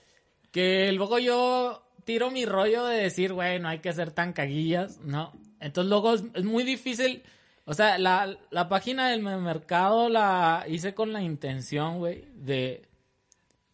[0.50, 4.98] que luego yo tiro mi rollo de decir, güey, no hay que ser tan caguillas,
[5.04, 5.32] ¿no?
[5.60, 7.22] Entonces luego es, es muy difícil.
[7.66, 12.88] O sea, la, la página del mercado la hice con la intención, güey, de,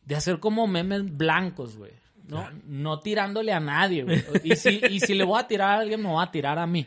[0.05, 1.93] de hacer como memes blancos, güey.
[2.29, 2.49] ¿no?
[2.67, 4.23] no tirándole a nadie, güey.
[4.45, 6.67] Y si, y si le voy a tirar a alguien, me voy a tirar a
[6.67, 6.87] mí.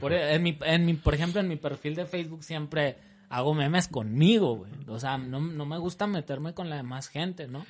[0.00, 2.96] Por, en mi, en mi, por ejemplo, en mi perfil de Facebook siempre
[3.28, 4.72] hago memes conmigo, güey.
[4.88, 7.64] O sea, no, no me gusta meterme con la demás gente, ¿no?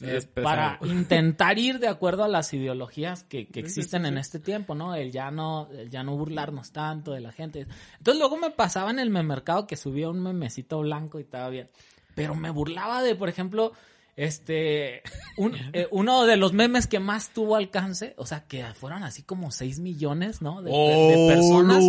[0.00, 4.74] Eh, para intentar ir de acuerdo a las ideologías que, que existen en este tiempo,
[4.74, 4.94] ¿no?
[4.94, 7.66] El ya no, el ya no burlarnos tanto de la gente.
[7.98, 11.68] Entonces luego me pasaba en el memercado que subía un memecito blanco y estaba bien.
[12.14, 13.72] Pero me burlaba de, por ejemplo,
[14.16, 15.02] este,
[15.36, 19.22] un- eh, uno de los memes que más tuvo alcance, o sea, que fueron así
[19.22, 20.62] como 6 millones, ¿no?
[20.62, 21.84] De, de- de Oh, personas.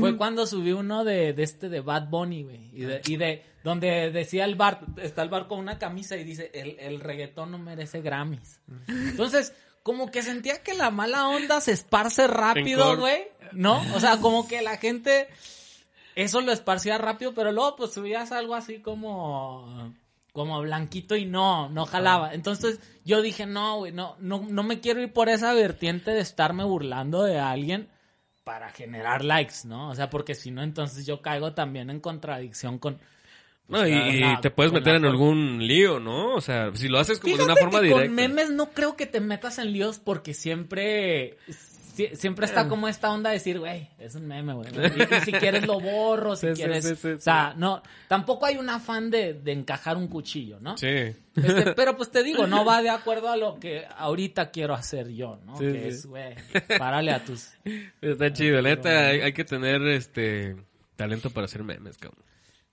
[0.00, 2.70] Fue cuando subí uno de, de este de Bad Bunny, güey.
[2.72, 6.24] Y de, y de donde decía el bar, está el bar con una camisa y
[6.24, 8.60] dice, el, el reggaetón no merece Grammys.
[8.86, 9.52] Entonces,
[9.82, 13.22] como que sentía que la mala onda se esparce rápido, güey.
[13.52, 13.80] ¿No?
[13.94, 15.28] O sea, como que la gente
[16.16, 19.92] eso lo esparcía rápido, pero luego pues subías algo así como
[20.36, 22.34] como blanquito y no, no jalaba.
[22.34, 26.20] Entonces yo dije, no, güey, no, no, no me quiero ir por esa vertiente de
[26.20, 27.88] estarme burlando de alguien
[28.44, 29.88] para generar likes, ¿no?
[29.88, 32.98] O sea, porque si no, entonces yo caigo también en contradicción con...
[33.68, 36.34] No, pues, y, con y la- te puedes meter en algún lío, ¿no?
[36.34, 38.06] O sea, si lo haces como de una forma que directa.
[38.06, 41.38] con memes no creo que te metas en líos porque siempre
[41.96, 44.68] si- siempre está como esta onda de decir, güey, es un meme, güey.
[44.70, 48.56] Y, si quieres lo borro, si Sí, quieres, sí, sí, o sea, no, tampoco hay
[48.56, 50.76] un afán de, de encajar un cuchillo, ¿no?
[50.76, 50.86] Sí.
[50.86, 55.08] Este, pero pues te digo, no va de acuerdo a lo que ahorita quiero hacer
[55.08, 55.56] yo, ¿no?
[55.58, 55.88] Sí, que sí.
[55.88, 56.34] es, güey,
[56.78, 57.48] párale a tus
[58.00, 58.60] Está chido.
[58.62, 60.56] La neta, hay, hay que tener este
[60.96, 62.22] talento para hacer memes, cabrón.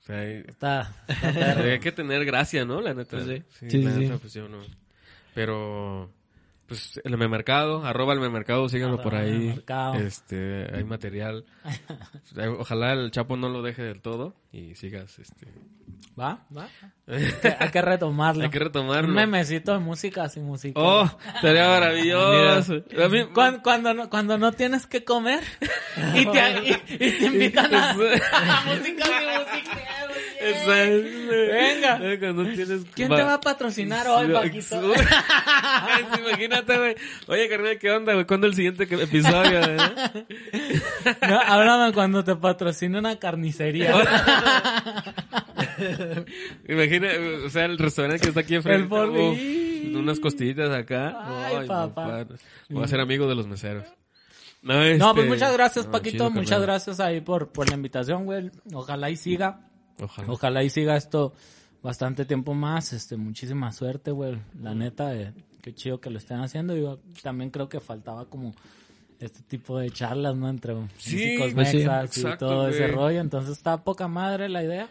[0.02, 0.94] O sea, hay, está,
[1.64, 2.82] hay que tener gracia, ¿no?
[2.82, 3.18] La neta.
[3.18, 3.44] Pues sí.
[3.60, 4.20] Sí, Sí, la sí, neta, sí.
[4.22, 4.60] pues yo no.
[5.34, 6.12] Pero,
[6.68, 9.64] pues, el memercado, arroba el memercado, síganlo por Arroba ahí.
[10.02, 11.46] Este, hay material.
[12.60, 15.48] Ojalá el Chapo no lo deje del todo y sigas, este.
[16.20, 16.46] ¿Va?
[16.56, 16.68] ¿Va?
[17.60, 18.44] Hay que, retomarlo.
[18.44, 19.10] Hay que retomarlo.
[19.10, 20.80] Un memecito de música sin música.
[20.80, 21.10] Oh,
[21.42, 22.74] sería maravilloso.
[23.10, 25.44] Mí- Cuando, cuando, no, cuando no tienes que comer
[26.16, 27.96] y te, y, y te invitan a, a
[28.66, 29.33] música sin
[31.30, 32.00] Venga.
[32.20, 32.82] Cuando tienes...
[32.94, 34.94] ¿Quién te va a patrocinar hoy, Paquito?
[36.20, 36.96] Imagínate, güey.
[37.28, 38.26] Oye, carnal, ¿qué onda, güey?
[38.26, 39.60] ¿Cuándo el siguiente episodio?
[39.62, 39.78] eh?
[41.28, 43.94] No, háblame cuando te patrocine una carnicería.
[46.68, 47.10] Imagina,
[47.46, 48.96] o sea, el restaurante que está aquí enfrente.
[48.96, 51.16] El uf, unas costillitas acá.
[51.48, 52.26] Ay, papá.
[52.70, 53.86] Voy a ser amigo de los meseros.
[54.62, 56.12] No, No, este- pues muchas gracias, no, Paquito.
[56.12, 56.68] chido, muchas carnal.
[56.68, 58.50] gracias ahí por, por la invitación, güey.
[58.74, 59.60] Ojalá y siga.
[60.00, 60.32] Ojalá.
[60.32, 61.34] Ojalá y siga esto
[61.82, 62.94] bastante tiempo más.
[62.94, 64.40] Este, muchísima suerte, güey.
[64.62, 66.76] La neta, eh, qué chido que lo estén haciendo.
[66.76, 68.54] Yo también creo que faltaba como
[69.20, 70.50] este tipo de charlas, ¿no?
[70.50, 71.78] Entre Sí, músicos pues sí.
[71.78, 73.20] mexas y Exacto, todo ese rollo.
[73.22, 74.90] Entonces está poca madre la idea.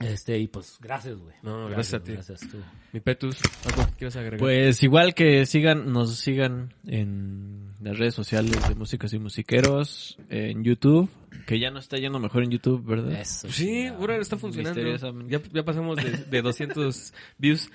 [0.00, 1.34] Este, y pues, gracias, güey.
[1.42, 2.12] No, gracias a ti.
[2.12, 2.58] Gracias tú.
[2.92, 4.38] Mi Petus, ¿algo que quieres agregar?
[4.40, 10.64] Pues igual que sigan, nos sigan en las redes sociales de Músicos y Musiqueros, en
[10.64, 11.08] YouTube,
[11.46, 13.12] que ya no está yendo mejor en YouTube, ¿verdad?
[13.20, 13.48] Eso.
[13.50, 14.74] Sí, ahora está funcionando.
[14.80, 15.32] Misteriosamente.
[15.32, 17.70] Ya, ya pasamos de, de 200 views.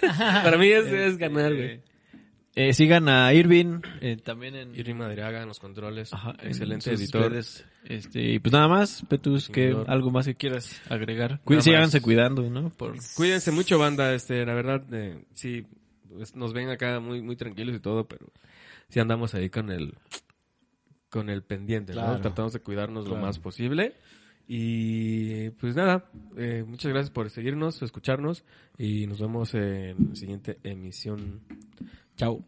[0.00, 1.80] Para mí es, es ganar, güey.
[2.56, 4.76] Eh, sigan a Irving, eh, también en...
[4.76, 6.12] Irving Madriaga en los controles.
[6.12, 7.32] Ajá, en Excelente editor.
[7.32, 7.64] redes.
[7.84, 11.40] Este, y pues nada más, Petus, que algo más que quieras agregar.
[11.44, 11.64] Cuí- más.
[11.64, 12.70] Síganse cuidando, ¿no?
[12.70, 12.94] Por...
[13.16, 14.14] Cuídense mucho, banda.
[14.14, 15.66] Este, la verdad, eh, sí,
[16.08, 18.26] pues, nos ven acá muy, muy tranquilos y todo, pero
[18.88, 19.94] sí andamos ahí con el,
[21.14, 23.94] con el pendiente, Tratamos de cuidarnos lo más posible.
[24.48, 28.42] Y pues nada, eh, muchas gracias por seguirnos, escucharnos
[28.76, 31.42] y nos vemos en la siguiente emisión.
[32.16, 32.44] Chao.